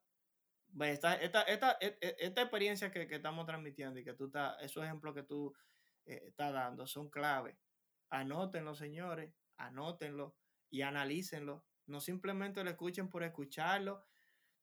Esta, 0.82 1.16
esta, 1.16 1.44
esta, 1.44 1.78
e, 1.80 1.98
e, 2.02 2.18
esta 2.20 2.42
experiencia 2.42 2.92
que, 2.92 3.08
que, 3.08 3.16
estamos 3.16 3.46
transmitiendo 3.46 4.02
y 4.02 4.04
que 4.04 4.16
tú 4.16 4.26
estás, 4.26 4.62
esos 4.62 4.84
ejemplos 4.84 5.16
que 5.16 5.24
tú 5.24 5.56
eh, 6.06 6.26
estás 6.28 6.52
dando 6.52 6.86
son 6.88 7.10
clave. 7.10 7.58
Anótenlo, 8.10 8.76
señores, 8.76 9.34
anótenlo 9.56 10.36
y 10.70 10.82
analícenlo. 10.82 11.64
No 11.86 12.02
simplemente 12.02 12.66
lo 12.66 12.70
escuchen 12.70 13.10
por 13.10 13.24
escucharlo. 13.24 14.06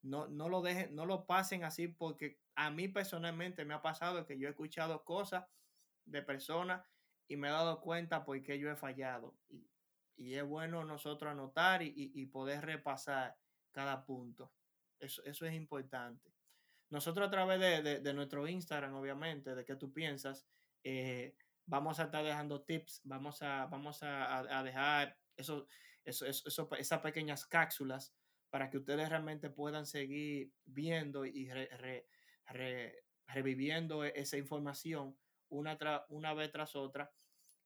No, 0.03 0.29
no 0.29 0.51
lo 0.51 0.61
dejen, 0.61 0.95
no 0.95 1.07
lo 1.07 1.25
pasen 1.25 1.65
así 1.65 1.89
porque 1.89 2.39
a 2.55 2.71
mí 2.71 2.89
personalmente 2.89 3.65
me 3.65 3.73
ha 3.73 3.81
pasado 3.81 4.27
que 4.27 4.39
yo 4.39 4.47
he 4.47 4.51
escuchado 4.51 5.05
cosas 5.05 5.47
de 6.05 6.21
personas 6.21 6.83
y 7.31 7.37
me 7.37 7.47
he 7.47 7.53
dado 7.53 7.81
cuenta 7.81 8.25
por 8.25 8.43
qué 8.43 8.59
yo 8.59 8.69
he 8.73 8.77
fallado. 8.77 9.37
Y, 10.17 10.35
es 10.35 10.45
bueno 10.45 10.85
nosotros 10.85 11.31
anotar 11.31 11.81
y, 11.81 12.27
poder 12.27 12.67
repasar 12.67 13.39
cada 13.71 14.05
punto. 14.05 14.53
Eso, 14.99 15.23
eso, 15.25 15.47
es 15.47 15.55
importante. 15.55 16.35
Nosotros 16.91 17.29
a 17.29 17.31
través 17.31 18.03
de, 18.03 18.13
nuestro 18.13 18.47
Instagram, 18.49 18.95
obviamente, 18.97 19.55
de 19.55 19.65
qué 19.65 19.77
tú 19.77 19.93
piensas, 19.93 20.45
eh, 20.83 21.37
vamos 21.67 22.01
a 22.01 22.05
estar 22.05 22.25
dejando 22.25 22.63
tips, 22.63 23.01
vamos 23.05 23.43
a, 23.43 23.67
vamos 23.67 24.01
a, 24.03 24.63
dejar 24.65 25.17
eso, 25.37 25.69
eso, 26.05 26.27
eso, 26.27 26.69
esas 26.77 27.01
pequeñas 27.01 27.47
cápsulas 27.47 28.13
para 28.51 28.69
que 28.69 28.79
ustedes 28.79 29.09
realmente 29.09 29.51
puedan 29.51 29.87
seguir 29.87 30.53
viendo 30.65 31.25
y 31.25 31.49
reviviendo 33.29 34.05
esa 34.05 34.37
información 34.37 35.17
una, 35.51 35.79
una 36.09 36.35
vez 36.35 36.51
tras 36.51 36.75
otra 36.77 37.11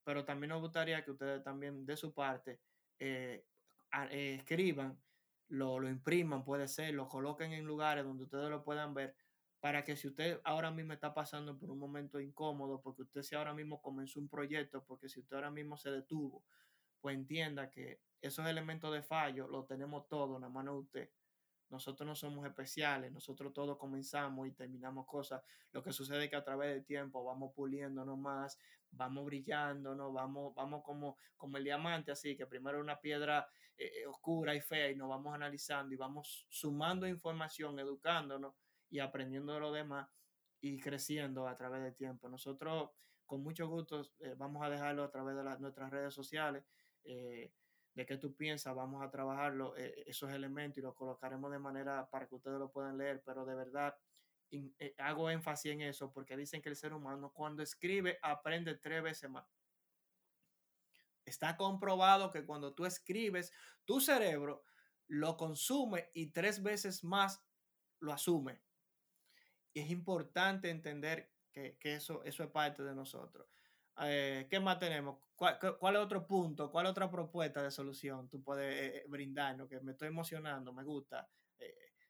pero 0.05 0.25
también 0.25 0.51
nos 0.51 0.61
gustaría 0.61 1.05
que 1.05 1.11
ustedes 1.11 1.43
también 1.43 1.85
de 1.85 1.97
su 1.97 2.12
parte 2.12 2.61
eh, 2.99 3.45
eh, 4.11 4.37
escriban, 4.38 5.01
lo, 5.49 5.79
lo, 5.81 5.88
impriman, 5.88 6.45
puede 6.45 6.69
ser, 6.69 6.95
lo 6.95 7.09
coloquen 7.09 7.53
en 7.53 7.64
lugares 7.64 8.05
donde 8.05 8.25
ustedes 8.25 8.49
lo 8.51 8.62
puedan 8.62 8.95
ver, 8.95 9.17
para 9.61 9.83
que 9.83 9.97
si 9.97 10.09
usted 10.09 10.40
ahora 10.45 10.71
mismo 10.71 10.93
está 10.93 11.14
pasando 11.14 11.59
por 11.59 11.71
un 11.71 11.79
momento 11.79 12.21
incómodo, 12.21 12.83
porque 12.83 13.03
usted 13.03 13.23
ahora 13.35 13.55
mismo 13.55 13.81
comenzó 13.81 14.21
un 14.21 14.29
proyecto, 14.29 14.85
porque 14.85 15.09
si 15.09 15.21
usted 15.21 15.37
ahora 15.37 15.51
mismo 15.51 15.77
se 15.77 15.90
detuvo, 15.90 16.45
pues 17.01 17.17
entienda 17.17 17.71
que 17.71 18.01
esos 18.21 18.47
elementos 18.47 18.93
de 18.93 19.03
fallo 19.03 19.49
los 19.49 19.67
tenemos 19.67 20.09
todos 20.09 20.37
en 20.37 20.43
la 20.43 20.49
mano 20.49 20.73
de 20.73 20.79
usted. 20.79 21.11
Nosotros 21.70 22.07
no 22.07 22.14
somos 22.14 22.46
especiales, 22.46 23.11
nosotros 23.12 23.53
todos 23.53 23.77
comenzamos 23.79 24.46
y 24.46 24.53
terminamos 24.53 25.07
cosas. 25.07 25.42
Lo 25.72 25.83
que 25.83 25.92
sucede 25.92 26.24
es 26.24 26.31
que 26.31 26.37
a 26.37 26.44
través 26.44 26.74
del 26.74 26.85
tiempo 26.85 27.24
vamos 27.24 27.53
puliéndonos 27.55 28.18
más, 28.18 28.59
vamos 28.90 29.24
brillando, 29.24 30.12
vamos, 30.12 30.55
vamos 30.55 30.83
como, 30.85 31.16
como 31.37 31.57
el 31.57 31.64
diamante, 31.64 32.12
así 32.12 32.37
que 32.37 32.46
primero 32.46 32.81
una 32.81 33.00
piedra 33.00 33.48
eh, 33.77 34.03
eh, 34.03 34.07
oscura 34.07 34.55
y 34.55 34.61
fea 34.61 34.90
y 34.90 34.96
nos 34.96 35.09
vamos 35.09 35.35
analizando 35.35 35.94
y 35.94 35.96
vamos 35.96 36.46
sumando 36.48 37.07
información, 37.09 37.79
educándonos 37.79 38.55
y 38.90 39.00
aprendiendo 39.00 39.55
de 39.55 39.61
lo 39.61 39.72
demás 39.72 40.09
y 40.61 40.79
creciendo 40.81 41.48
a 41.48 41.57
través 41.57 41.83
del 41.83 41.94
tiempo. 41.94 42.29
Nosotros 42.29 42.90
con 43.27 43.42
mucho 43.42 43.66
gusto 43.68 44.03
eh, 44.20 44.35
vamos 44.37 44.62
a 44.62 44.70
dejarlo 44.70 45.03
a 45.03 45.11
través 45.11 45.37
de 45.37 45.42
nuestras 45.59 45.90
redes 45.90 46.14
sociales. 46.14 46.64
De 47.94 48.07
qué 48.07 48.16
tú 48.18 48.35
piensas, 48.35 48.74
vamos 48.74 49.02
a 49.02 49.11
trabajarlo, 49.11 49.76
eh, 49.76 50.04
esos 50.07 50.33
elementos 50.33 50.78
y 50.78 50.83
los 50.83 50.94
colocaremos 50.94 51.50
de 51.50 51.59
manera 51.59 52.09
para 52.11 52.26
que 52.26 52.35
ustedes 52.35 52.59
lo 52.59 52.70
puedan 52.70 52.98
leer, 52.98 53.22
pero 53.24 53.44
de 53.44 53.54
verdad 53.54 53.96
eh, 54.50 54.94
hago 54.98 55.30
énfasis 55.30 55.72
en 55.72 55.80
eso 55.83 56.12
porque 56.12 56.37
dicen 56.37 56.61
que 56.61 56.68
el 56.68 56.76
ser 56.76 56.92
humano 56.92 57.33
cuando 57.33 57.62
escribe 57.62 58.18
aprende 58.22 58.74
tres 58.76 59.02
veces 59.02 59.30
más. 59.30 59.46
Está 61.24 61.57
comprobado 61.57 62.30
que 62.30 62.44
cuando 62.44 62.74
tú 62.74 62.85
escribes, 62.85 63.52
tu 63.85 64.00
cerebro 64.00 64.64
lo 65.07 65.37
consume 65.37 66.11
y 66.12 66.30
tres 66.30 66.62
veces 66.62 67.02
más 67.02 67.42
lo 68.00 68.12
asume. 68.12 68.61
Y 69.72 69.80
es 69.80 69.90
importante 69.90 70.70
entender 70.70 71.33
que, 71.50 71.78
eso, 71.83 72.22
eso 72.24 72.42
es 72.42 72.50
parte 72.50 72.83
de 72.83 72.94
nosotros. 72.94 73.48
Eh, 74.02 74.46
¿Qué 74.50 74.61
más 74.61 74.78
tenemos? 74.78 75.18
¿Cuál, 75.37 75.96
es 75.96 76.02
otro 76.02 76.26
punto? 76.26 76.70
¿Cuál 76.70 76.87
otra 76.87 77.11
propuesta 77.11 77.62
de 77.62 77.70
solución 77.70 78.28
tú 78.28 78.42
puedes 78.42 78.74
eh, 78.74 78.96
eh, 78.98 79.04
brindarnos? 79.09 79.68
Que 79.68 79.80
me 79.80 79.92
estoy 79.92 80.09
emocionando, 80.09 80.72
me 80.72 80.85
gusta. 80.85 81.28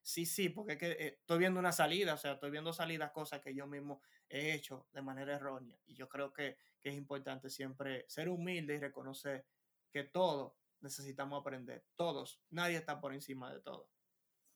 sí, 0.03 0.27
sí, 0.27 0.51
porque 0.51 0.79
estoy 1.21 1.39
viendo 1.39 1.61
una 1.61 1.73
salida, 1.73 2.15
o 2.15 2.17
sea, 2.19 2.33
estoy 2.33 2.51
viendo 2.51 2.73
salidas, 2.73 3.13
cosas 3.13 3.41
que 3.41 3.55
yo 3.55 3.67
mismo 3.67 4.03
he 4.29 4.53
hecho 4.53 4.87
de 4.93 5.03
manera 5.03 5.35
errónea. 5.35 5.79
Y 5.87 5.95
yo 5.95 6.09
creo 6.09 6.33
que, 6.33 6.57
que 6.81 6.91
es 6.91 6.95
importante 6.95 7.49
siempre 7.51 8.05
ser 8.09 8.29
humilde 8.29 8.75
y 8.75 8.79
reconocer 8.79 9.47
que 9.91 10.05
todos 10.05 10.53
necesitamos 10.81 11.41
aprender. 11.41 11.85
Todos. 11.97 12.41
Nadie 12.51 12.77
está 12.77 13.01
por 13.01 13.15
encima 13.15 13.53
de 13.53 13.61
todo. 13.61 13.89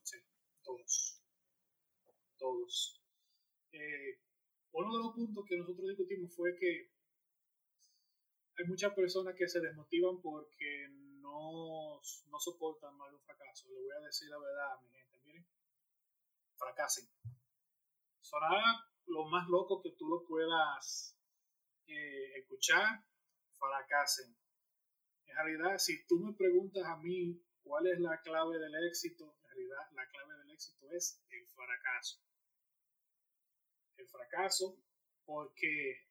Sí, 0.02 0.18
todos. 0.62 1.22
Todos. 2.38 3.02
uno 4.72 4.96
de 4.96 5.02
los 5.02 5.14
puntos 5.14 5.44
que 5.46 5.56
nosotros 5.56 5.88
discutimos 5.88 6.34
fue 6.36 6.54
que 6.56 6.97
hay 8.58 8.66
muchas 8.66 8.92
personas 8.92 9.34
que 9.36 9.48
se 9.48 9.60
desmotivan 9.60 10.20
porque 10.20 10.88
no, 11.20 12.00
no 12.28 12.38
soportan 12.40 12.96
más 12.96 13.12
un 13.12 13.20
fracaso. 13.20 13.68
Le 13.68 13.80
voy 13.80 13.90
a 13.96 14.06
decir 14.06 14.28
la 14.28 14.38
verdad, 14.38 14.80
mi 14.80 14.90
gente. 14.90 15.20
Miren, 15.24 15.46
fracasen. 16.56 17.08
Sonará 18.20 18.84
lo 19.06 19.26
más 19.26 19.48
loco 19.48 19.80
que 19.80 19.92
tú 19.92 20.08
lo 20.08 20.26
puedas 20.26 21.16
eh, 21.86 22.38
escuchar, 22.38 23.04
fracasen. 23.58 24.36
En 25.26 25.36
realidad, 25.36 25.78
si 25.78 26.04
tú 26.06 26.18
me 26.18 26.32
preguntas 26.32 26.84
a 26.84 26.96
mí 26.96 27.40
cuál 27.62 27.86
es 27.86 28.00
la 28.00 28.20
clave 28.22 28.58
del 28.58 28.74
éxito, 28.88 29.36
en 29.40 29.48
realidad 29.50 29.90
la 29.92 30.08
clave 30.08 30.36
del 30.36 30.50
éxito 30.50 30.90
es 30.90 31.22
el 31.30 31.46
fracaso. 31.46 32.20
El 33.96 34.08
fracaso 34.08 34.82
porque, 35.24 36.08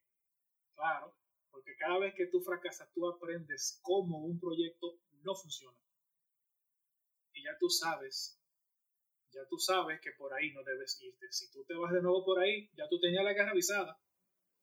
claro, 0.74 1.14
porque 1.52 1.76
cada 1.78 2.00
vez 2.00 2.14
que 2.16 2.28
tú 2.28 2.42
fracasas, 2.42 2.92
tú 2.94 3.08
aprendes 3.08 3.80
cómo 3.82 4.20
un 4.20 4.40
proyecto 4.40 5.00
no 5.24 5.36
funciona. 5.36 5.78
Y 7.34 7.44
ya 7.44 7.58
tú 7.60 7.70
sabes, 7.70 8.40
ya 9.32 9.46
tú 9.50 9.58
sabes 9.58 10.00
que 10.02 10.12
por 10.12 10.34
ahí 10.34 10.52
no 10.54 10.64
debes 10.64 11.00
irte. 11.02 11.32
Si 11.32 11.52
tú 11.52 11.64
te 11.66 11.76
vas 11.76 11.92
de 11.94 12.02
nuevo 12.02 12.26
por 12.26 12.40
ahí, 12.40 12.70
ya 12.76 12.88
tú 12.90 13.00
tenías 13.00 13.24
la 13.24 13.34
guerra 13.34 13.52
avisada. 13.52 14.00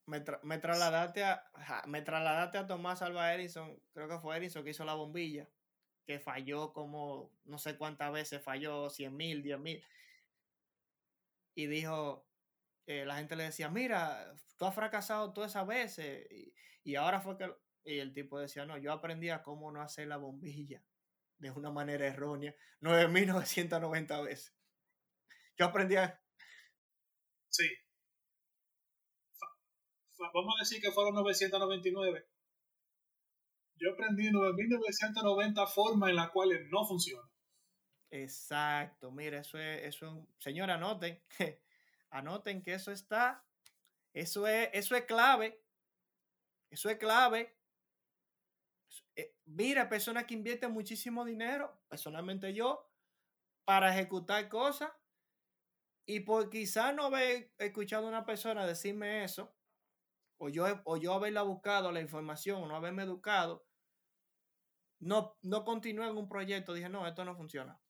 Me, 0.07 0.23
me, 0.43 0.59
trasladaste 0.59 1.25
a, 1.25 1.43
me 1.87 2.03
trasladaste 2.03 2.59
a 2.59 2.67
Tomás 2.67 3.01
Alba 3.01 3.35
Edison, 3.35 3.81
creo 3.95 4.07
que 4.07 4.19
fue 4.19 4.37
Edison 4.37 4.63
que 4.63 4.71
hizo 4.71 4.85
la 4.85 4.93
bombilla, 4.95 5.49
que 6.05 6.21
falló 6.21 6.75
como 6.75 7.33
no 7.45 7.57
sé 7.57 7.79
cuántas 7.79 8.13
veces, 8.13 8.43
falló 8.43 8.91
100 8.91 9.17
mil, 9.17 9.43
10 9.43 9.59
mil. 9.61 9.85
Y 11.55 11.67
dijo, 11.67 12.24
eh, 12.87 13.05
la 13.05 13.17
gente 13.17 13.37
le 13.37 13.45
decía, 13.45 13.69
mira, 13.69 14.35
tú 14.57 14.67
has 14.67 14.75
fracasado 14.75 15.33
todas 15.33 15.53
esas 15.53 15.67
veces. 15.67 16.27
Y, 16.31 16.55
y 16.83 16.95
ahora 16.97 17.21
fue 17.21 17.37
que 17.37 17.51
y 17.85 17.99
el 17.99 18.15
tipo 18.15 18.39
decía, 18.39 18.65
no, 18.65 18.79
yo 18.79 18.93
aprendí 18.93 19.29
a 19.29 19.43
cómo 19.43 19.71
no 19.71 19.83
hacer 19.83 20.09
la 20.09 20.17
bombilla 20.17 20.83
de 21.39 21.51
una 21.51 21.71
manera 21.71 22.07
errónea 22.07 22.55
9.990 22.81 24.25
veces. 24.25 24.55
Yo 25.57 25.67
aprendí 25.67 25.97
a... 25.97 26.21
Sí. 27.51 27.69
Vamos 30.33 30.55
a 30.57 30.63
decir 30.63 30.81
que 30.81 30.91
fueron 30.91 31.15
999. 31.15 32.27
Yo 33.77 33.93
aprendí 33.93 34.31
9.990 34.31 35.69
formas 35.69 36.11
en 36.11 36.17
las 36.17 36.31
cuales 36.31 36.67
no 36.71 36.87
funciona. 36.87 37.29
Exacto, 38.11 39.11
mira, 39.11 39.41
eso 39.41 39.59
es, 39.59 39.83
eso 39.83 40.27
señora, 40.39 40.75
anoten, 40.75 41.21
anoten 42.15 42.63
que 42.63 42.75
eso 42.75 42.93
está, 42.93 43.45
eso 44.15 44.47
es, 44.47 44.71
eso 44.73 44.97
es 44.97 45.05
clave 45.05 45.65
eso 46.75 46.91
es 46.91 46.99
clave. 46.99 47.57
Eh, 49.15 49.37
mira, 49.45 49.89
personas 49.89 50.25
que 50.25 50.35
invierten 50.35 50.73
muchísimo 50.73 51.25
dinero, 51.25 51.81
personalmente 51.89 52.53
yo, 52.53 52.91
para 53.65 53.95
ejecutar 53.95 54.49
cosas. 54.49 54.91
Y 56.05 56.21
por 56.21 56.51
quizá 56.51 56.93
no 56.93 57.05
haber 57.05 57.55
escuchado 57.59 58.07
a 58.07 58.09
una 58.09 58.27
persona 58.27 58.67
decirme 58.67 59.23
eso, 59.23 59.55
o 60.39 60.49
yo, 60.49 60.67
o 60.85 60.97
yo 60.97 61.15
haberla 61.15 61.43
buscado 61.43 61.93
la 61.93 62.01
información, 62.01 62.65
o 62.65 62.67
no 62.67 62.75
haberme 62.75 63.05
educado, 63.05 63.65
no, 64.99 65.39
no 65.43 65.65
continué 65.65 66.09
en 66.09 66.17
un 66.17 66.29
proyecto. 66.29 66.75
Dije, 66.75 66.89
no, 66.89 67.07
esto 67.07 67.25
no 67.25 67.37
funciona. 67.37 67.81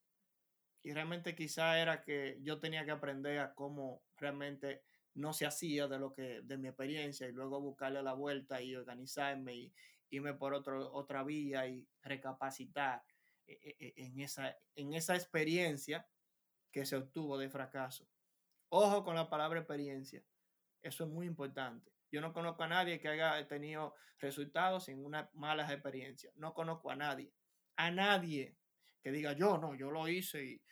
Y 0.85 0.92
realmente 0.92 1.35
quizá 1.35 1.81
era 1.81 2.03
que 2.03 2.38
yo 2.42 2.61
tenía 2.61 2.85
que 2.85 2.90
aprender 2.90 3.38
a 3.38 3.55
cómo 3.55 4.03
realmente 4.18 4.83
no 5.14 5.33
se 5.33 5.47
hacía 5.47 5.88
de 5.88 5.99
lo 5.99 6.12
que 6.12 6.42
de 6.42 6.59
mi 6.59 6.68
experiencia 6.68 7.27
y 7.27 7.33
luego 7.33 7.59
buscarle 7.61 8.03
la 8.03 8.12
vuelta 8.12 8.61
y 8.61 8.77
organizarme 8.77 9.55
y 9.55 9.75
irme 10.11 10.35
por 10.35 10.53
otro, 10.53 10.92
otra 10.92 11.25
vía 11.25 11.66
y 11.66 11.88
recapacitar 12.03 13.03
eh, 13.47 13.59
eh, 13.62 13.77
eh, 13.79 13.92
en 13.97 14.20
esa, 14.20 14.57
en 14.75 14.92
esa 14.92 15.14
experiencia 15.14 16.07
que 16.70 16.85
se 16.85 16.97
obtuvo 16.97 17.38
de 17.38 17.49
fracaso. 17.49 18.07
Ojo 18.68 19.05
con 19.05 19.14
la 19.14 19.31
palabra 19.31 19.61
experiencia. 19.61 20.23
Eso 20.83 21.05
es 21.05 21.11
muy 21.11 21.27
importante. 21.27 21.92
Yo 22.11 22.20
no 22.20 22.35
conozco 22.35 22.62
a 22.62 22.68
nadie 22.68 23.01
que 23.01 23.09
haya 23.09 23.49
tenido 23.49 23.94
resultados 24.18 24.85
sin 24.85 25.03
una 25.03 25.31
mala 25.33 25.73
experiencia. 25.73 26.31
No 26.35 26.53
conozco 26.53 26.90
a 26.90 26.97
nadie. 26.97 27.33
A 27.77 27.90
nadie 27.90 28.57
que 29.05 29.12
diga 29.12 29.35
yo 29.35 29.59
no, 29.59 29.75
yo 29.75 29.90
lo 29.90 30.09
hice 30.09 30.43
y 30.43 30.62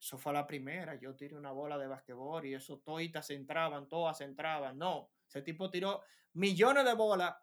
eso 0.00 0.16
fue 0.16 0.32
la 0.32 0.46
primera. 0.46 0.96
Yo 0.96 1.14
tiré 1.14 1.36
una 1.36 1.52
bola 1.52 1.76
de 1.76 1.86
basquetbol 1.86 2.46
y 2.46 2.54
eso 2.54 2.78
todas 2.78 3.30
entraban, 3.30 3.86
todas 3.86 4.20
entraban. 4.22 4.78
No, 4.78 5.10
ese 5.28 5.42
tipo 5.42 5.70
tiró 5.70 6.02
millones 6.32 6.86
de 6.86 6.94
bolas 6.94 7.36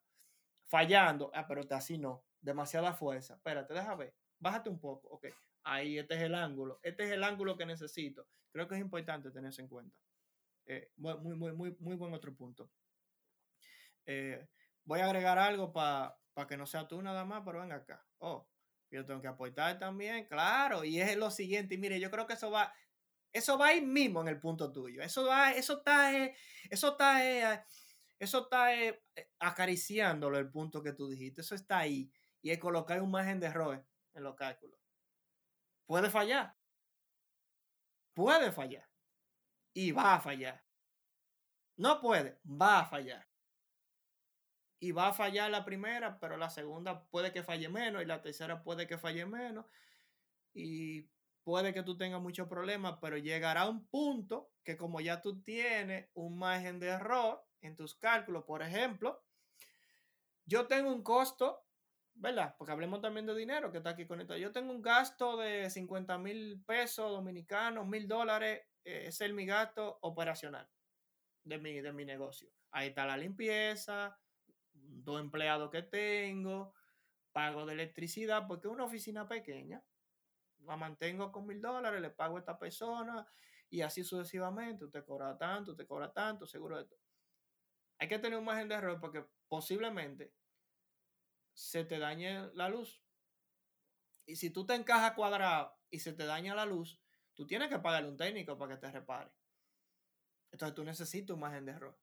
fallando. 0.66 1.30
Ah, 1.36 1.48
pero 1.48 1.62
así 1.70 2.00
no. 2.00 2.26
Demasiada 2.42 2.94
fuerza. 2.94 3.36
Espérate, 3.36 3.76
déjame 3.76 4.06
ver. 4.06 4.16
Bájate 4.40 4.70
un 4.70 4.80
poco. 4.80 5.08
Ok. 5.10 5.28
Ahí, 5.64 6.00
este 6.00 6.16
es 6.16 6.22
el 6.24 6.34
ángulo. 6.34 6.80
Este 6.82 7.04
es 7.04 7.12
el 7.12 7.24
ángulo 7.24 7.56
que 7.56 7.66
necesito. 7.66 8.28
Creo 8.52 8.68
que 8.68 8.76
es 8.76 8.82
importante 8.82 9.30
tenerse 9.30 9.62
en 9.62 9.68
cuenta. 9.68 9.96
Eh, 10.66 10.92
muy, 10.98 11.36
muy, 11.36 11.54
muy, 11.54 11.78
muy 11.80 11.96
buen 11.96 12.14
otro 12.14 12.36
punto. 12.36 12.72
Eh, 14.06 14.48
voy 14.84 15.00
a 15.00 15.06
agregar 15.06 15.38
algo 15.38 15.72
para 15.72 16.18
que 16.48 16.58
no 16.58 16.66
sea 16.66 16.88
tú 16.88 17.02
nada 17.02 17.24
más, 17.24 17.44
pero 17.46 17.62
ven 17.62 17.72
acá. 17.72 18.04
Oh, 18.18 18.50
yo 18.92 19.06
tengo 19.06 19.22
que 19.22 19.28
aportar 19.28 19.78
también, 19.80 20.26
claro, 20.28 20.84
y 20.84 21.00
es 21.00 21.16
lo 21.18 21.32
siguiente, 21.32 21.76
y 21.76 21.78
mire, 21.78 22.00
yo 22.00 22.10
creo 22.10 22.26
que 22.26 22.34
eso 22.34 22.50
va, 22.50 22.74
eso 23.32 23.58
va 23.58 23.68
ahí 23.68 23.82
mismo 23.82 24.22
en 24.22 24.28
el 24.30 24.40
punto 24.40 24.72
tuyo, 24.72 25.02
eso 25.02 25.26
va, 25.26 25.52
eso 25.52 25.80
está, 25.80 26.18
eh, 26.18 26.36
eso 26.70 26.92
está, 26.92 27.26
eh, 27.26 27.64
eso 28.18 28.44
está 28.44 28.76
eh, 28.76 29.02
acariciándolo 29.40 30.38
el 30.38 30.50
punto 30.50 30.82
que 30.82 30.94
tú 30.94 31.08
dijiste, 31.08 31.42
eso 31.42 31.56
está 31.56 31.80
ahí, 31.80 32.12
y 32.42 32.52
es 32.52 32.60
colocar 32.60 33.02
un 33.02 33.12
margen 33.12 33.40
de 33.40 33.48
error 33.48 33.86
en 34.14 34.24
los 34.24 34.36
cálculos. 34.36 34.80
Puede 35.86 36.10
fallar, 36.10 36.56
puede 38.14 38.52
fallar, 38.52 38.90
y 39.74 39.92
va 39.92 40.16
a 40.16 40.20
fallar. 40.20 40.64
No 41.78 42.02
puede, 42.02 42.40
va 42.46 42.80
a 42.80 42.86
fallar 42.86 43.29
y 44.80 44.92
va 44.92 45.10
a 45.10 45.14
fallar 45.14 45.52
la 45.52 45.66
primera, 45.66 46.20
pero 46.20 46.38
la 46.38 46.50
segunda 46.50 47.04
puede 47.10 47.32
que 47.32 47.44
falle 47.44 47.70
menos 47.70 48.02
y 48.02 48.06
la 48.06 48.22
tercera 48.22 48.64
puede 48.64 48.88
que 48.88 48.98
falle 48.98 49.26
menos 49.26 49.66
y 50.54 51.10
puede 51.44 51.74
que 51.74 51.84
tú 51.84 51.98
tengas 51.98 52.22
muchos 52.22 52.48
problemas, 52.48 52.98
pero 53.02 53.18
llegará 53.18 53.68
un 53.68 53.88
punto 53.88 54.52
que 54.64 54.78
como 54.78 55.02
ya 55.02 55.22
tú 55.22 55.42
tienes 55.42 56.10
un 56.14 56.38
margen 56.38 56.80
de 56.80 56.88
error 56.88 57.44
en 57.62 57.76
tus 57.76 57.96
cálculos, 57.96 58.46
por 58.46 58.62
ejemplo, 58.62 59.24
yo 60.46 60.68
tengo 60.68 60.92
un 60.92 61.04
costo, 61.04 61.66
¿verdad? 62.14 62.56
Porque 62.58 62.72
hablemos 62.72 63.02
también 63.02 63.26
de 63.26 63.36
dinero 63.36 63.72
que 63.72 63.78
está 63.78 63.92
aquí 63.92 64.06
conectado. 64.06 64.40
Yo 64.40 64.52
tengo 64.52 64.72
un 64.72 64.82
gasto 64.82 65.38
de 65.38 65.70
50 65.70 66.18
mil 66.18 66.64
pesos 66.66 67.12
dominicanos, 67.12 67.86
mil 67.86 68.08
dólares, 68.08 68.62
eh, 68.84 69.06
es 69.08 69.34
mi 69.34 69.46
gasto 69.46 70.00
operacional 70.02 70.68
de 71.44 71.58
mi, 71.58 71.82
de 71.82 71.92
mi 71.92 72.06
negocio. 72.06 72.50
Ahí 72.72 72.90
está 72.90 73.06
la 73.06 73.18
limpieza, 73.18 74.18
dos 75.04 75.20
empleados 75.22 75.70
que 75.72 75.84
tengo, 75.84 76.74
pago 77.32 77.66
de 77.66 77.74
electricidad, 77.74 78.48
porque 78.48 78.68
es 78.68 78.74
una 78.74 78.86
oficina 78.86 79.28
pequeña, 79.28 79.84
la 80.60 80.78
mantengo 80.78 81.32
con 81.32 81.46
mil 81.48 81.62
dólares, 81.62 82.02
le 82.02 82.10
pago 82.12 82.38
a 82.38 82.40
esta 82.40 82.58
persona 82.60 83.28
y 83.70 83.82
así 83.82 84.04
sucesivamente, 84.04 84.86
usted 84.86 85.06
cobra 85.06 85.38
tanto, 85.38 85.72
usted 85.72 85.88
cobra 85.88 86.12
tanto, 86.14 86.46
seguro 86.48 86.78
de 86.78 86.86
todo. 86.86 87.00
Hay 88.00 88.08
que 88.08 88.20
tener 88.20 88.40
un 88.40 88.46
margen 88.46 88.68
de 88.68 88.76
error 88.76 89.00
porque 89.00 89.26
posiblemente 89.48 90.34
se 91.54 91.84
te 91.86 92.00
dañe 92.00 92.50
la 92.54 92.70
luz 92.70 93.04
Y 94.26 94.38
si 94.38 94.50
tú 94.50 94.66
te 94.66 94.76
encajas 94.76 95.12
cuadrado 95.14 95.78
y 95.90 96.00
se 96.00 96.14
te 96.14 96.26
daña 96.26 96.56
la 96.56 96.66
luz, 96.66 97.02
tú 97.34 97.46
tienes 97.46 97.68
que 97.68 97.80
pagarle 97.80 98.08
un 98.10 98.16
técnico 98.16 98.58
para 98.58 98.76
que 98.76 98.80
te 98.80 98.90
repare. 98.92 99.30
Entonces 100.52 100.76
tú 100.76 100.84
necesitas 100.84 101.34
un 101.34 101.40
margen 101.40 101.66
de 101.66 101.72
error. 101.72 101.98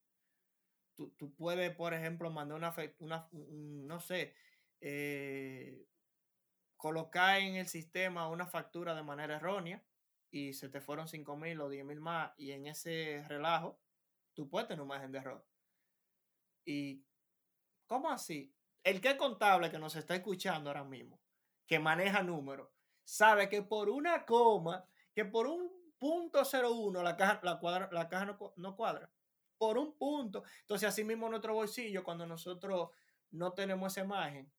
Tú, 0.96 1.10
tú 1.18 1.32
puedes, 1.34 1.74
por 1.76 1.94
ejemplo, 1.94 2.30
mandar 2.30 2.56
una, 2.56 2.74
una 2.98 3.28
no 3.32 4.00
sé, 4.00 4.34
eh, 4.80 5.86
colocar 6.76 7.40
en 7.40 7.56
el 7.56 7.68
sistema 7.68 8.28
una 8.28 8.46
factura 8.46 8.94
de 8.94 9.02
manera 9.02 9.36
errónea 9.36 9.84
y 10.30 10.54
se 10.54 10.68
te 10.68 10.80
fueron 10.80 11.08
5 11.08 11.36
mil 11.36 11.60
o 11.60 11.68
10 11.68 11.84
mil 11.84 12.00
más 12.00 12.32
y 12.36 12.52
en 12.52 12.66
ese 12.66 13.24
relajo 13.28 13.78
tú 14.34 14.48
puedes 14.48 14.68
tener 14.68 14.82
un 14.82 14.88
margen 14.88 15.12
de 15.12 15.18
error. 15.18 15.46
¿Y 16.64 17.04
cómo 17.86 18.10
así? 18.10 18.54
El 18.82 19.00
que 19.00 19.10
es 19.10 19.16
contable 19.16 19.70
que 19.70 19.78
nos 19.78 19.96
está 19.96 20.14
escuchando 20.14 20.70
ahora 20.70 20.84
mismo, 20.84 21.20
que 21.66 21.78
maneja 21.78 22.22
números, 22.22 22.68
sabe 23.04 23.48
que 23.48 23.62
por 23.62 23.88
una 23.88 24.24
coma, 24.24 24.88
que 25.14 25.24
por 25.24 25.46
un 25.46 25.70
punto 25.98 26.42
01 26.42 27.02
la 27.02 27.16
caja, 27.16 27.40
la 27.42 27.58
cuadra, 27.58 27.88
la 27.92 28.08
caja 28.08 28.26
no, 28.26 28.52
no 28.56 28.76
cuadra. 28.76 29.10
Por 29.58 29.78
un 29.78 29.96
punto. 29.96 30.44
Entonces, 30.60 30.88
así 30.88 31.04
mismo 31.04 31.28
nuestro 31.28 31.54
bolsillo, 31.54 32.04
cuando 32.04 32.26
nosotros 32.26 32.90
no 33.30 33.52
tenemos 33.52 33.92
esa 33.92 34.04
imagen, 34.04 34.50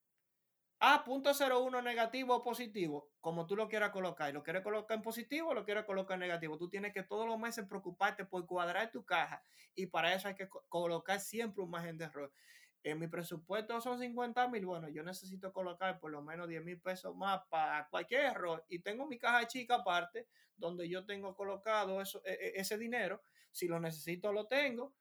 Ah, 0.79 1.03
punto 1.03 1.31
01 1.33 1.81
negativo 1.81 2.35
o 2.35 2.43
positivo, 2.43 3.09
como 3.19 3.47
tú 3.47 3.55
lo 3.55 3.67
quieras 3.67 3.89
colocar. 3.89 4.31
¿Lo 4.31 4.43
quieres 4.43 4.61
colocar 4.61 4.95
en 4.95 5.01
positivo 5.01 5.49
o 5.49 5.53
lo 5.55 5.65
quieres 5.65 5.85
colocar 5.85 6.13
en 6.15 6.19
negativo? 6.19 6.55
Tú 6.59 6.69
tienes 6.69 6.93
que 6.93 7.01
todos 7.01 7.27
los 7.27 7.39
meses 7.39 7.65
preocuparte 7.67 8.25
por 8.25 8.45
cuadrar 8.45 8.91
tu 8.91 9.03
caja 9.03 9.43
y 9.73 9.87
para 9.87 10.13
eso 10.13 10.27
hay 10.27 10.35
que 10.35 10.47
colocar 10.69 11.19
siempre 11.19 11.63
un 11.63 11.71
margen 11.71 11.97
de 11.97 12.05
error. 12.05 12.31
En 12.83 12.99
mi 12.99 13.07
presupuesto 13.07 13.81
son 13.81 13.97
50 13.99 14.47
mil. 14.49 14.67
Bueno, 14.67 14.87
yo 14.87 15.01
necesito 15.01 15.51
colocar 15.51 15.99
por 15.99 16.11
lo 16.11 16.21
menos 16.21 16.47
10 16.47 16.63
mil 16.63 16.79
pesos 16.79 17.15
más 17.15 17.41
para 17.49 17.87
cualquier 17.89 18.25
error 18.25 18.63
y 18.69 18.77
tengo 18.77 19.07
mi 19.07 19.17
caja 19.17 19.47
chica 19.47 19.75
aparte 19.75 20.27
donde 20.55 20.87
yo 20.87 21.05
tengo 21.05 21.35
colocado 21.35 22.01
eso, 22.01 22.21
e, 22.23 22.33
e, 22.33 22.61
ese 22.61 22.77
dinero. 22.77 23.23
Si 23.57 23.67
lo 23.67 23.79
necesito, 23.79 24.31
lo 24.31 24.45
tengo 24.45 24.93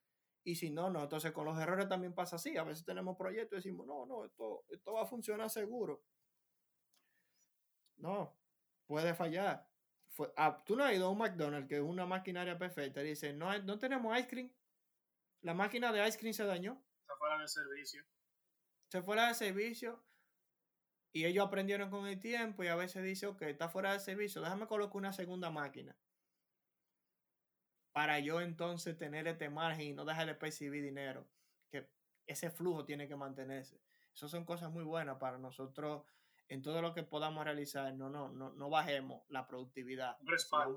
y 0.42 0.54
si 0.54 0.70
no, 0.70 0.88
no. 0.88 1.02
Entonces 1.02 1.30
con 1.32 1.44
los 1.44 1.58
errores 1.58 1.90
también 1.90 2.14
pasa 2.14 2.36
así. 2.36 2.56
A 2.56 2.64
veces 2.64 2.86
tenemos 2.86 3.14
proyectos 3.14 3.52
y 3.52 3.68
decimos, 3.68 3.86
no, 3.86 4.06
no, 4.06 4.24
esto, 4.24 4.64
esto 4.70 4.94
va 4.94 5.02
a 5.02 5.06
funcionar 5.06 5.50
seguro. 5.50 6.02
No, 7.98 8.34
puede 8.86 9.14
fallar. 9.14 9.68
Fue, 10.08 10.32
ah, 10.38 10.62
tú 10.64 10.74
no 10.74 10.84
has 10.84 10.94
ido 10.94 11.06
a 11.06 11.10
un 11.10 11.18
McDonald's 11.18 11.68
que 11.68 11.76
es 11.76 11.82
una 11.82 12.06
maquinaria 12.06 12.56
perfecta 12.56 13.02
y 13.02 13.08
dice, 13.08 13.34
no, 13.34 13.58
no 13.58 13.78
tenemos 13.78 14.18
ice 14.18 14.28
cream. 14.28 14.50
La 15.42 15.52
máquina 15.52 15.92
de 15.92 16.08
ice 16.08 16.18
cream 16.18 16.32
se 16.32 16.44
dañó. 16.44 16.82
Está 17.02 17.14
fuera 17.18 17.38
de 17.38 17.48
servicio. 17.48 18.04
Se 18.88 19.02
fuera 19.02 19.28
de 19.28 19.34
servicio. 19.34 20.02
Y 21.12 21.26
ellos 21.26 21.46
aprendieron 21.46 21.90
con 21.90 22.06
el 22.06 22.18
tiempo 22.20 22.64
y 22.64 22.68
a 22.68 22.74
veces 22.74 23.04
dice, 23.04 23.26
ok, 23.26 23.42
está 23.42 23.68
fuera 23.68 23.92
de 23.92 24.00
servicio, 24.00 24.40
déjame 24.40 24.66
colocar 24.66 24.96
una 24.96 25.12
segunda 25.12 25.50
máquina 25.50 25.94
para 27.96 28.20
yo 28.20 28.42
entonces 28.42 28.98
tener 28.98 29.26
este 29.26 29.48
margen 29.48 29.86
y 29.86 29.92
no 29.94 30.04
dejar 30.04 30.26
de 30.26 30.34
percibir 30.34 30.82
dinero, 30.82 31.26
que 31.70 31.88
ese 32.26 32.50
flujo 32.50 32.84
tiene 32.84 33.08
que 33.08 33.16
mantenerse. 33.16 33.80
Esas 34.14 34.30
son 34.30 34.44
cosas 34.44 34.70
muy 34.70 34.84
buenas 34.84 35.16
para 35.16 35.38
nosotros 35.38 36.04
en 36.48 36.60
todo 36.60 36.82
lo 36.82 36.92
que 36.92 37.04
podamos 37.04 37.42
realizar. 37.42 37.94
No, 37.94 38.10
no, 38.10 38.28
no, 38.28 38.52
no 38.52 38.68
bajemos 38.68 39.22
la 39.30 39.46
productividad. 39.46 40.18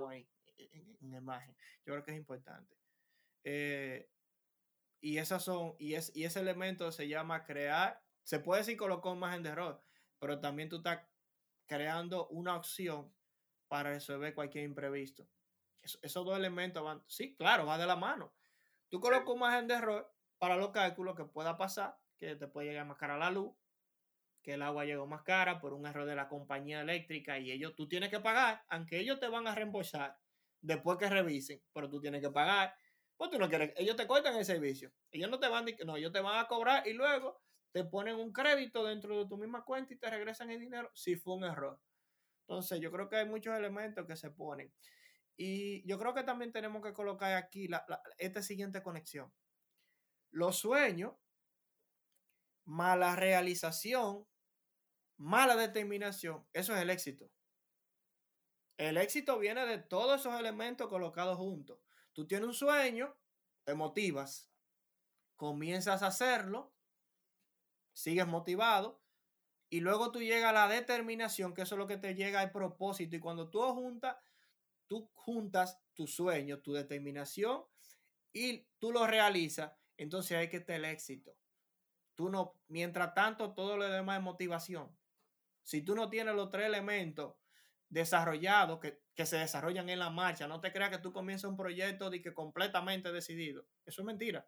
Ahí, 0.07 0.29
en, 0.55 1.13
en, 1.13 1.25
margen. 1.25 1.53
Yo 1.85 1.91
creo 1.91 2.03
que 2.03 2.11
es 2.11 2.17
importante. 2.17 2.77
Eh, 3.43 4.09
y 5.01 5.17
esas 5.17 5.43
son, 5.43 5.75
y, 5.77 5.95
es, 5.95 6.15
y 6.15 6.23
ese 6.23 6.39
elemento 6.39 6.89
se 6.93 7.09
llama 7.09 7.43
crear, 7.43 8.01
se 8.23 8.39
puede 8.39 8.61
decir 8.61 8.77
colocar 8.77 9.11
un 9.11 9.19
margen 9.19 9.43
de 9.43 9.49
error, 9.49 9.83
pero 10.19 10.39
también 10.39 10.69
tú 10.69 10.77
estás 10.77 11.05
creando 11.65 12.29
una 12.29 12.55
opción 12.55 13.13
para 13.67 13.89
resolver 13.89 14.33
cualquier 14.33 14.63
imprevisto 14.63 15.27
esos 15.81 16.25
dos 16.25 16.37
elementos 16.37 16.83
van, 16.83 17.03
sí, 17.07 17.35
claro, 17.35 17.65
va 17.65 17.77
de 17.77 17.87
la 17.87 17.95
mano. 17.95 18.33
Tú 18.89 18.99
colocas 18.99 19.29
un 19.29 19.39
margen 19.39 19.67
de 19.67 19.75
error 19.75 20.13
para 20.37 20.55
los 20.55 20.71
cálculos 20.71 21.15
que 21.15 21.25
pueda 21.25 21.57
pasar, 21.57 21.97
que 22.17 22.35
te 22.35 22.47
puede 22.47 22.69
llegar 22.69 22.85
más 22.85 22.97
cara 22.97 23.17
la 23.17 23.31
luz, 23.31 23.53
que 24.41 24.53
el 24.53 24.61
agua 24.61 24.85
llegó 24.85 25.05
más 25.05 25.23
cara 25.23 25.59
por 25.59 25.73
un 25.73 25.85
error 25.85 26.05
de 26.05 26.15
la 26.15 26.27
compañía 26.27 26.81
eléctrica 26.81 27.39
y 27.39 27.51
ellos, 27.51 27.75
tú 27.75 27.87
tienes 27.87 28.09
que 28.09 28.19
pagar, 28.19 28.63
aunque 28.69 28.99
ellos 28.99 29.19
te 29.19 29.27
van 29.27 29.47
a 29.47 29.55
reembolsar 29.55 30.17
después 30.61 30.97
que 30.97 31.09
revisen, 31.09 31.61
pero 31.73 31.89
tú 31.89 31.99
tienes 31.99 32.21
que 32.21 32.29
pagar, 32.29 32.73
pues 33.17 33.29
tú 33.31 33.37
no 33.37 33.49
quieres, 33.49 33.73
ellos 33.77 33.95
te 33.95 34.07
cortan 34.07 34.35
el 34.35 34.45
servicio, 34.45 34.91
ellos 35.11 35.29
no 35.29 35.39
te 35.39 35.49
van, 35.49 35.65
no, 35.85 35.97
ellos 35.97 36.11
te 36.11 36.21
van 36.21 36.39
a 36.39 36.47
cobrar 36.47 36.87
y 36.87 36.93
luego 36.93 37.41
te 37.71 37.83
ponen 37.83 38.15
un 38.15 38.31
crédito 38.31 38.83
dentro 38.85 39.17
de 39.17 39.27
tu 39.27 39.37
misma 39.37 39.63
cuenta 39.63 39.93
y 39.93 39.97
te 39.97 40.09
regresan 40.09 40.49
el 40.51 40.59
dinero 40.59 40.89
si 40.93 41.15
fue 41.15 41.35
un 41.35 41.43
error. 41.43 41.79
Entonces, 42.47 42.79
yo 42.79 42.91
creo 42.91 43.07
que 43.09 43.17
hay 43.17 43.27
muchos 43.27 43.55
elementos 43.55 44.07
que 44.07 44.15
se 44.15 44.31
ponen. 44.31 44.73
Y 45.41 45.87
yo 45.87 45.97
creo 45.97 46.13
que 46.13 46.23
también 46.23 46.51
tenemos 46.51 46.83
que 46.83 46.91
colocar 46.91 47.31
aquí 47.37 47.69
esta 48.17 48.43
siguiente 48.43 48.83
conexión. 48.83 49.31
Los 50.31 50.57
sueños, 50.57 51.13
mala 52.65 53.15
realización, 53.15 54.27
mala 55.15 55.55
determinación, 55.55 56.45
eso 56.51 56.75
es 56.75 56.81
el 56.81 56.89
éxito. 56.89 57.31
El 58.75 58.97
éxito 58.97 59.39
viene 59.39 59.65
de 59.65 59.77
todos 59.77 60.19
esos 60.19 60.37
elementos 60.37 60.89
colocados 60.89 61.37
juntos. 61.37 61.79
Tú 62.11 62.27
tienes 62.27 62.45
un 62.45 62.53
sueño, 62.53 63.15
te 63.63 63.75
motivas, 63.75 64.51
comienzas 65.37 66.03
a 66.03 66.07
hacerlo, 66.07 66.73
sigues 67.93 68.27
motivado, 68.27 69.01
y 69.69 69.79
luego 69.79 70.11
tú 70.11 70.19
llegas 70.19 70.49
a 70.49 70.67
la 70.67 70.67
determinación, 70.67 71.53
que 71.53 71.61
eso 71.61 71.75
es 71.75 71.79
lo 71.79 71.87
que 71.87 71.95
te 71.95 72.13
llega 72.13 72.41
al 72.41 72.51
propósito. 72.51 73.15
Y 73.15 73.21
cuando 73.21 73.49
tú 73.49 73.61
juntas 73.73 74.17
tú 74.89 75.09
juntas 75.13 75.79
tu 75.93 76.07
sueño, 76.07 76.59
tu 76.59 76.73
determinación 76.73 77.63
y 78.33 78.67
tú 78.79 78.91
lo 78.91 79.07
realizas, 79.07 79.71
entonces 79.95 80.37
hay 80.37 80.49
que 80.49 80.59
tener 80.59 80.91
éxito. 80.91 81.37
Tú 82.15 82.29
no, 82.29 82.59
mientras 82.67 83.13
tanto, 83.13 83.53
todo 83.53 83.77
lo 83.77 83.87
demás 83.87 84.17
es 84.17 84.23
motivación. 84.23 84.97
Si 85.63 85.83
tú 85.83 85.95
no 85.95 86.09
tienes 86.09 86.35
los 86.35 86.49
tres 86.49 86.65
elementos 86.65 87.35
desarrollados 87.87 88.79
que, 88.79 88.99
se 89.25 89.37
desarrollan 89.37 89.89
en 89.89 89.99
la 89.99 90.09
marcha, 90.09 90.47
no 90.47 90.61
te 90.61 90.71
creas 90.71 90.89
que 90.89 90.97
tú 90.99 91.11
comienzas 91.11 91.49
un 91.49 91.57
proyecto 91.57 92.09
de 92.09 92.21
que 92.21 92.33
completamente 92.33 93.11
decidido. 93.11 93.67
Eso 93.85 94.01
es 94.01 94.05
mentira. 94.05 94.47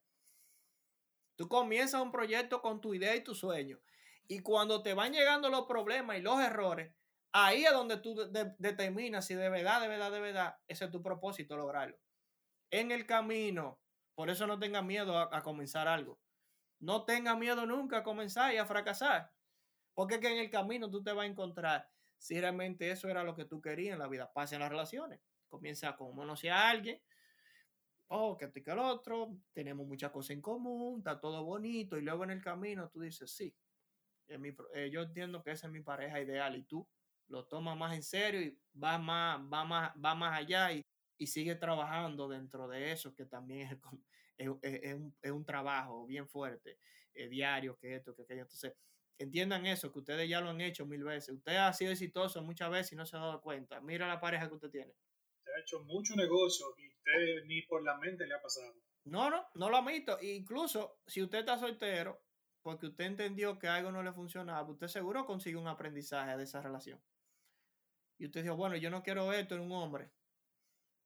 Tú 1.36 1.50
comienzas 1.50 2.02
un 2.02 2.12
proyecto 2.12 2.62
con 2.62 2.80
tu 2.80 2.94
idea 2.94 3.16
y 3.16 3.24
tu 3.24 3.36
sueño. 3.36 3.80
Y 4.28 4.40
cuando 4.40 4.82
te 4.82 4.94
van 4.94 5.12
llegando 5.12 5.50
los 5.50 5.66
problemas 5.66 6.18
y 6.18 6.22
los 6.22 6.40
errores, 6.40 6.94
Ahí 7.34 7.64
es 7.64 7.72
donde 7.72 7.98
tú 7.98 8.16
determinas 8.58 9.26
si 9.26 9.36
de 9.36 9.50
verdad, 9.50 9.82
de 9.82 9.88
verdad, 9.88 10.12
de 10.12 10.20
verdad, 10.20 10.58
ese 10.68 10.86
es 10.86 10.92
tu 10.92 11.02
propósito, 11.02 11.56
lograrlo. 11.56 11.98
En 12.72 12.92
el 12.92 13.06
camino, 13.06 13.80
por 14.16 14.30
eso 14.30 14.48
no 14.48 14.60
tengas 14.60 14.84
miedo 14.84 15.18
a, 15.18 15.42
comenzar 15.42 15.88
algo. 15.88 16.20
No 16.80 17.06
tengas 17.06 17.38
miedo 17.38 17.66
nunca 17.66 18.00
a 18.00 18.04
comenzar 18.04 18.54
y 18.54 18.58
a 18.58 18.66
fracasar. 18.66 19.32
Porque 19.94 20.20
que 20.20 20.32
en 20.32 20.40
el 20.40 20.50
camino 20.50 20.90
tú 20.90 21.04
te 21.04 21.14
vas 21.14 21.24
a 21.24 21.28
encontrar 21.28 21.90
si 22.18 22.40
realmente 22.40 22.92
eso 22.92 23.08
era 23.08 23.24
lo 23.24 23.36
que 23.36 23.46
tú 23.46 23.62
querías 23.62 23.94
en 23.94 24.00
la 24.00 24.08
vida. 24.08 24.32
Pasa 24.34 24.56
en 24.56 24.62
las 24.62 24.70
relaciones. 24.70 25.22
Comienza 25.48 25.90
a 25.90 25.96
conocer 25.96 26.52
a 26.52 26.70
alguien. 26.70 27.02
Oh, 28.08 28.38
que 28.38 28.46
estoy 28.46 28.64
que 28.64 28.72
el 28.72 28.80
otro. 28.80 29.38
Tenemos 29.54 29.88
muchas 29.88 30.12
cosas 30.12 30.32
en 30.32 30.42
común. 30.42 31.00
Está 31.00 31.20
todo 31.20 31.44
bonito. 31.44 31.98
Y 31.98 32.02
luego 32.02 32.24
en 32.24 32.32
el 32.32 32.44
camino 32.44 32.90
tú 32.90 33.00
dices, 33.00 33.32
sí. 33.32 33.56
Eh, 34.28 34.90
yo 34.92 35.02
entiendo 35.02 35.44
que 35.44 35.52
esa 35.52 35.68
es 35.68 35.74
mi 35.74 35.82
pareja 35.82 36.20
ideal. 36.20 36.56
¿Y 36.58 36.64
tú? 36.64 36.88
Lo 37.32 37.46
toma 37.46 37.76
más 37.76 37.96
en 37.96 38.04
serio 38.04 38.42
y 38.42 38.58
va 38.78 38.98
más, 38.98 39.40
va 39.42 39.64
más, 39.64 39.92
va 40.04 40.14
más 40.14 40.38
allá 40.38 40.72
y, 40.74 40.86
sigue 41.28 41.54
trabajando 41.54 42.28
dentro 42.28 42.68
de 42.68 42.92
eso, 42.92 43.14
que 43.14 43.26
también 43.26 43.80
es, 44.38 44.48
es, 44.64 44.96
un, 44.96 45.16
es 45.22 45.32
un, 45.32 45.46
trabajo 45.46 46.08
bien 46.08 46.28
fuerte, 46.28 46.80
eh, 47.14 47.30
diario, 47.30 47.78
que 47.78 47.94
esto, 47.94 48.16
que 48.16 48.24
aquello. 48.24 48.42
Entonces, 48.42 48.74
entiendan 49.20 49.68
eso, 49.68 49.92
que 49.92 50.00
ustedes 50.00 50.28
ya 50.28 50.42
lo 50.42 50.50
han 50.50 50.62
hecho 50.62 50.84
mil 50.88 51.04
veces. 51.04 51.36
Usted 51.36 51.58
ha 51.58 51.72
sido 51.74 51.92
exitoso 51.92 52.42
muchas 52.42 52.72
veces 52.72 52.94
y 52.94 52.96
no 52.96 53.06
se 53.06 53.18
ha 53.18 53.20
dado 53.20 53.40
cuenta. 53.40 53.80
Mira 53.82 54.08
la 54.08 54.20
pareja 54.20 54.48
que 54.48 54.56
usted 54.56 54.72
tiene. 54.72 54.96
Usted 55.38 55.52
ha 55.56 55.62
hecho 55.62 55.84
mucho 55.84 56.16
negocio 56.16 56.74
y 56.80 56.88
usted 56.88 57.46
ni 57.46 57.62
por 57.68 57.84
la 57.84 58.00
mente 58.00 58.26
le 58.26 58.34
ha 58.34 58.42
pasado. 58.42 58.74
No, 59.04 59.30
no, 59.30 59.48
no 59.54 59.70
lo 59.70 59.78
admito. 59.78 60.18
Incluso 60.24 61.02
si 61.06 61.22
usted 61.22 61.42
está 61.42 61.60
soltero, 61.60 62.20
porque 62.64 62.88
usted 62.88 63.06
entendió 63.06 63.60
que 63.60 63.68
algo 63.68 63.92
no 63.92 64.02
le 64.02 64.12
funcionaba, 64.12 64.68
usted 64.68 64.88
seguro 64.88 65.28
consigue 65.28 65.58
un 65.58 65.68
aprendizaje 65.68 66.36
de 66.36 66.46
esa 66.46 66.64
relación 66.64 67.00
y 68.22 68.26
usted 68.26 68.44
dijo, 68.44 68.56
bueno, 68.56 68.76
yo 68.76 68.92
no 68.92 69.02
quiero 69.02 69.34
esto 69.34 69.56
en 69.56 69.62
un 69.62 69.72
hombre, 69.72 70.12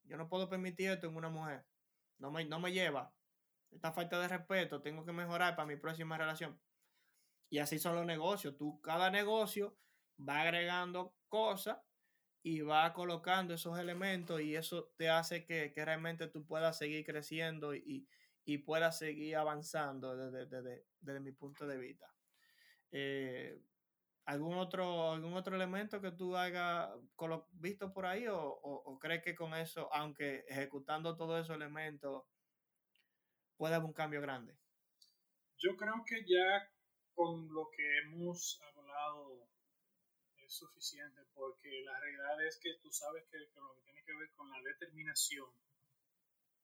yo 0.03 0.17
no 0.17 0.27
puedo 0.27 0.49
permitir 0.49 0.89
esto 0.89 1.07
en 1.07 1.15
una 1.15 1.29
mujer, 1.29 1.65
no 2.17 2.29
me, 2.29 2.43
no 2.43 2.59
me 2.59 2.73
lleva, 2.73 3.15
esta 3.71 3.93
falta 3.93 4.19
de 4.19 4.27
respeto, 4.27 4.81
tengo 4.81 5.05
que 5.05 5.13
mejorar 5.13 5.55
para 5.55 5.65
mi 5.65 5.77
próxima 5.77 6.17
relación. 6.17 6.59
Y 7.49 7.59
así 7.59 7.79
son 7.79 7.95
los 7.95 8.05
negocios, 8.05 8.57
tú 8.57 8.81
cada 8.81 9.09
negocio 9.09 9.77
va 10.19 10.41
agregando 10.41 11.15
cosas 11.29 11.77
y 12.43 12.59
va 12.59 12.91
colocando 12.91 13.53
esos 13.53 13.79
elementos 13.79 14.41
y 14.41 14.57
eso 14.57 14.91
te 14.97 15.07
hace 15.07 15.45
que, 15.45 15.71
realmente 15.73 16.27
tú 16.27 16.45
puedas 16.45 16.77
seguir 16.77 17.05
creciendo 17.05 17.73
y, 17.73 18.09
y 18.43 18.57
puedas 18.57 18.97
seguir 18.97 19.37
avanzando 19.37 20.17
desde, 20.17 20.83
desde, 20.99 21.19
mi 21.21 21.31
punto 21.31 21.65
de 21.65 21.77
vista. 21.77 22.13
Eh, 22.91 23.57
¿Algún 24.25 24.57
otro, 24.57 25.11
algún 25.11 25.35
otro 25.35 25.55
elemento 25.55 26.01
que 26.01 26.11
tú 26.11 26.35
hayas 26.35 26.89
visto 27.51 27.93
por 27.93 28.07
ahí 28.07 28.25
o, 28.25 28.39
o, 28.39 28.97
crees 28.97 29.21
que 29.23 29.35
con 29.35 29.53
eso, 29.53 29.87
aunque 29.93 30.43
ejecutando 30.47 31.15
todos 31.15 31.43
esos 31.43 31.55
elementos, 31.55 32.23
puede 33.55 33.75
haber 33.75 33.85
un 33.85 33.93
cambio 33.93 34.21
grande? 34.21 34.57
Yo 35.59 35.77
creo 35.77 36.03
que 36.07 36.25
ya 36.25 36.71
con 37.13 37.47
lo 37.53 37.69
que 37.69 37.99
hemos 37.99 38.59
hablado 38.63 39.47
es 40.37 40.55
suficiente 40.55 41.21
porque 41.35 41.83
la 41.83 41.99
realidad 41.99 42.47
es 42.47 42.59
que 42.59 42.73
tú 42.81 42.91
sabes 42.91 43.25
que, 43.29 43.37
lo 43.37 43.75
que 43.75 43.81
tiene 43.83 44.03
que 44.03 44.15
ver 44.15 44.31
con 44.35 44.49
la 44.49 44.59
determinación, 44.61 45.49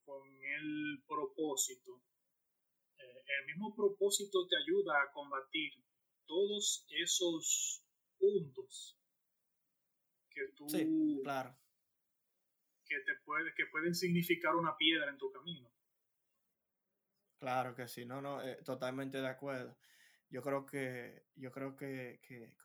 con 0.04 0.28
el 0.28 1.04
propósito, 1.08 2.02
eh, 2.98 3.24
el 3.40 3.46
mismo 3.46 3.76
propósito 3.76 4.48
te 4.48 4.58
ayuda 4.58 5.04
a 5.04 5.12
combatir 5.12 5.74
todos 6.32 6.86
esos 6.90 7.84
puntos 8.18 8.98
que 10.30 10.48
tú 10.56 10.66
claro. 11.24 11.54
que 12.86 13.02
te 13.02 13.16
puede 13.26 13.54
que 13.54 13.66
pueden 13.66 13.94
significar 13.94 14.56
una 14.56 14.78
piedra 14.78 15.10
en 15.10 15.18
tu 15.18 15.30
camino. 15.30 15.70
Claro 17.38 17.76
que 17.76 17.90
sí 17.90 18.06
no 18.06 18.22
no 18.22 18.42
eh, 18.42 18.60
totalmente 18.64 19.18
de 19.18 19.28
acuerdo. 19.28 19.78
Yo 20.30 20.42
creo 20.42 20.66
que 20.66 21.26
yo 21.36 21.52
creo 21.52 21.76
que, 21.76 22.22
que, 22.24 22.56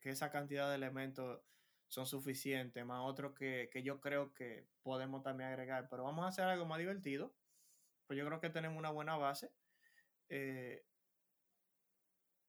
que, 0.00 0.10
esa 0.10 0.30
cantidad 0.30 0.70
de 0.70 0.76
elementos 0.76 1.42
son 1.88 2.06
suficientes 2.06 2.86
más 2.86 3.02
otros 3.04 3.34
que, 3.34 3.68
que 3.70 3.82
yo 3.82 4.00
creo 4.00 4.32
que 4.32 4.66
podemos 4.80 5.22
también 5.22 5.50
agregar. 5.50 5.90
Pero 5.90 6.04
vamos 6.04 6.24
a 6.24 6.28
hacer 6.28 6.46
algo 6.46 6.64
más 6.64 6.78
divertido 6.78 7.34
pues 8.08 8.18
yo 8.18 8.24
creo 8.24 8.40
que 8.40 8.48
tenemos 8.48 8.78
una 8.78 8.90
buena 8.90 9.16
base. 9.18 9.52
Eh, 10.30 10.82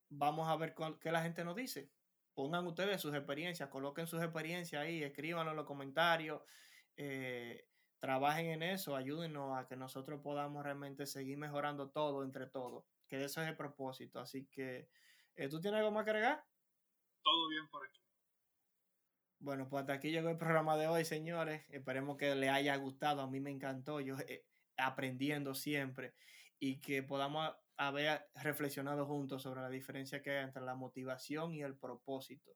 vamos 0.10 0.50
a 0.50 0.56
ver 0.56 0.76
qué 1.00 1.12
la 1.12 1.22
gente 1.22 1.44
nos 1.44 1.56
dice. 1.56 1.90
Pongan 2.34 2.66
ustedes 2.68 3.02
sus 3.02 3.14
experiencias, 3.14 3.70
coloquen 3.70 4.08
sus 4.08 4.22
experiencias 4.22 4.82
ahí, 4.82 5.04
escríbanlo 5.04 5.52
en 5.52 5.58
los 5.58 5.66
comentarios, 5.66 6.42
eh, 6.96 7.68
trabajen 8.00 8.48
en 8.48 8.64
eso, 8.64 8.96
ayúdenos 8.96 9.58
a 9.58 9.68
que 9.68 9.76
nosotros 9.76 10.22
podamos 10.22 10.64
realmente 10.64 11.06
seguir 11.06 11.38
mejorando 11.38 11.90
todo 11.90 12.24
entre 12.24 12.48
todos, 12.48 12.86
que 13.08 13.24
eso 13.24 13.42
es 13.42 13.50
el 13.50 13.58
propósito. 13.58 14.20
Así 14.20 14.46
que, 14.46 14.88
eh, 15.36 15.50
¿tú 15.50 15.60
tienes 15.60 15.80
algo 15.80 15.92
más 15.92 16.06
que 16.06 16.12
agregar? 16.12 16.44
Todo 17.24 17.50
bien 17.50 17.68
por 17.68 17.86
aquí. 17.86 18.00
Bueno, 19.40 19.70
pues 19.70 19.82
hasta 19.82 19.94
aquí 19.94 20.12
llegó 20.12 20.30
el 20.30 20.38
programa 20.38 20.78
de 20.78 20.88
hoy, 20.88 21.06
señores. 21.06 21.66
Esperemos 21.70 22.18
que 22.18 22.36
les 22.36 22.50
haya 22.50 22.76
gustado. 22.76 23.22
A 23.22 23.28
mí 23.28 23.40
me 23.40 23.52
encantó. 23.52 24.02
Yo 24.02 24.18
eh, 24.28 24.46
aprendiendo 24.78 25.56
siempre 25.56 26.14
y 26.60 26.82
que 26.82 27.04
podamos 27.04 27.56
haber 27.80 28.30
reflexionado 28.36 29.06
juntos 29.06 29.42
sobre 29.42 29.62
la 29.62 29.70
diferencia 29.70 30.22
que 30.22 30.32
hay 30.32 30.44
entre 30.44 30.62
la 30.62 30.76
motivación 30.76 31.54
y 31.54 31.62
el 31.62 31.78
propósito 31.78 32.52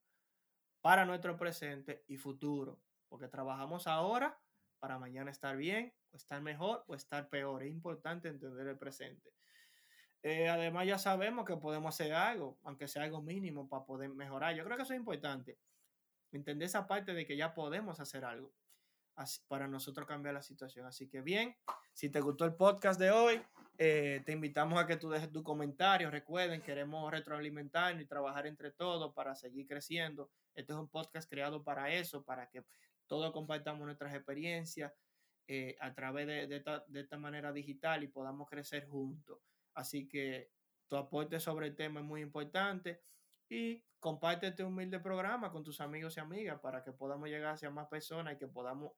para 0.82 1.06
nuestro 1.06 1.38
presente 1.38 2.04
y 2.08 2.18
futuro, 2.18 2.82
porque 3.08 3.30
trabajamos 3.30 3.88
ahora 3.88 4.38
para 4.80 5.00
mañana 5.00 5.32
estar 5.32 5.56
bien, 5.56 5.94
o 6.12 6.18
estar 6.18 6.42
mejor 6.42 6.84
o 6.88 6.94
estar 6.94 7.30
peor. 7.30 7.64
Es 7.64 7.70
importante 7.70 8.28
entender 8.28 8.68
el 8.68 8.78
presente. 8.78 9.34
Eh, 10.24 10.50
además, 10.50 10.88
ya 10.88 10.98
sabemos 10.98 11.46
que 11.46 11.56
podemos 11.56 11.96
hacer 11.96 12.14
algo, 12.14 12.60
aunque 12.64 12.90
sea 12.90 13.04
algo 13.04 13.22
mínimo, 13.22 13.70
para 13.70 13.86
poder 13.86 14.10
mejorar. 14.10 14.54
Yo 14.56 14.66
creo 14.66 14.76
que 14.76 14.84
eso 14.84 14.94
es 14.94 15.00
importante. 15.00 15.58
Entender 16.34 16.66
esa 16.66 16.86
parte 16.86 17.14
de 17.14 17.26
que 17.26 17.38
ya 17.38 17.54
podemos 17.54 18.02
hacer 18.02 18.26
algo 18.26 18.54
para 19.48 19.68
nosotros 19.68 20.08
cambiar 20.08 20.34
la 20.34 20.42
situación. 20.42 20.86
Así 20.86 21.08
que 21.08 21.22
bien, 21.22 21.56
si 21.94 22.10
te 22.10 22.20
gustó 22.20 22.46
el 22.46 22.56
podcast 22.56 23.00
de 23.00 23.12
hoy, 23.12 23.42
eh, 23.78 24.22
te 24.26 24.32
invitamos 24.32 24.80
a 24.80 24.86
que 24.86 24.98
tú 24.98 25.10
dejes 25.10 25.32
tu 25.32 25.44
comentario. 25.44 26.12
Recuerden, 26.12 26.62
queremos 26.62 27.12
retroalimentarnos 27.12 28.04
y 28.04 28.08
trabajar 28.08 28.48
entre 28.48 28.72
todos 28.72 29.14
para 29.14 29.36
seguir 29.36 29.68
creciendo. 29.68 30.30
Este 30.54 30.74
es 30.74 30.80
un 30.80 30.90
podcast 30.90 31.30
creado 31.30 31.64
para 31.64 31.92
eso, 31.92 32.24
para 32.24 32.50
que 32.50 32.64
todos 33.08 33.32
compartamos 33.32 33.86
nuestras 33.86 34.14
experiencias 34.14 34.94
eh, 35.48 35.76
a 35.80 35.94
través 35.94 36.28
de, 36.28 36.48
de, 36.48 36.58
esta, 36.58 36.84
de 36.88 37.02
esta 37.02 37.18
manera 37.18 37.52
digital 37.52 38.04
y 38.04 38.08
podamos 38.08 38.50
crecer 38.50 38.88
juntos. 38.88 39.40
Así 39.74 40.08
que 40.08 40.52
tu 40.88 40.96
aporte 40.96 41.40
sobre 41.40 41.68
el 41.68 41.76
tema 41.76 42.00
es 42.00 42.06
muy 42.06 42.22
importante 42.22 43.02
y 43.50 43.84
comparte 44.00 44.48
este 44.48 44.64
humilde 44.64 45.00
programa 45.00 45.52
con 45.52 45.64
tus 45.64 45.82
amigos 45.82 46.18
y 46.18 46.20
amigas 46.20 46.60
para 46.60 46.84
que 46.84 46.92
podamos 46.92 47.30
llegar 47.30 47.54
hacia 47.54 47.70
más 47.70 47.88
personas 47.88 48.36
y 48.36 48.38
que 48.38 48.48
podamos 48.48 48.94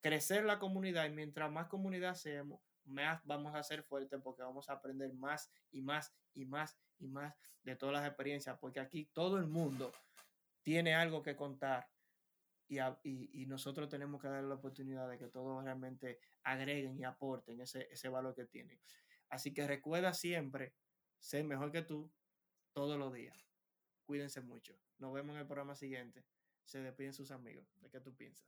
crecer 0.00 0.44
la 0.44 0.58
comunidad 0.58 1.06
y 1.06 1.10
mientras 1.10 1.50
más 1.50 1.66
comunidad 1.66 2.14
seamos, 2.14 2.60
más 2.88 3.20
vamos 3.24 3.54
a 3.54 3.62
ser 3.62 3.82
fuertes 3.82 4.20
porque 4.22 4.42
vamos 4.42 4.68
a 4.68 4.74
aprender 4.74 5.12
más 5.14 5.50
y 5.70 5.82
más 5.82 6.14
y 6.34 6.44
más 6.44 6.76
y 6.98 7.06
más 7.06 7.34
de 7.62 7.76
todas 7.76 7.94
las 7.94 8.06
experiencias, 8.06 8.58
porque 8.58 8.80
aquí 8.80 9.06
todo 9.12 9.36
el 9.38 9.46
mundo 9.46 9.92
tiene 10.62 10.94
algo 10.94 11.22
que 11.22 11.36
contar 11.36 11.88
y, 12.68 12.78
y, 13.42 13.46
nosotros 13.46 13.88
tenemos 13.88 14.20
que 14.20 14.28
darle 14.28 14.48
la 14.48 14.56
oportunidad 14.56 15.08
de 15.08 15.16
que 15.16 15.28
todos 15.28 15.64
realmente 15.64 16.20
agreguen 16.42 16.98
y 16.98 17.04
aporten 17.04 17.60
ese, 17.62 17.88
ese 17.90 18.10
valor 18.10 18.34
que 18.34 18.44
tienen. 18.44 18.78
Así 19.30 19.54
que 19.54 19.66
recuerda 19.66 20.12
siempre 20.12 20.74
ser 21.18 21.44
mejor 21.44 21.72
que 21.72 21.82
tú 21.82 22.12
todos 22.74 22.98
los 22.98 23.12
días. 23.12 23.48
Cuídense 24.04 24.42
mucho. 24.42 24.78
Nos 24.98 25.14
vemos 25.14 25.34
en 25.34 25.40
el 25.40 25.46
programa 25.46 25.74
siguiente. 25.74 26.24
Se 26.64 26.80
despiden 26.80 27.14
sus 27.14 27.30
amigos. 27.30 27.66
¿De 27.80 27.88
qué 27.88 28.00
tú 28.00 28.14
piensas? 28.14 28.46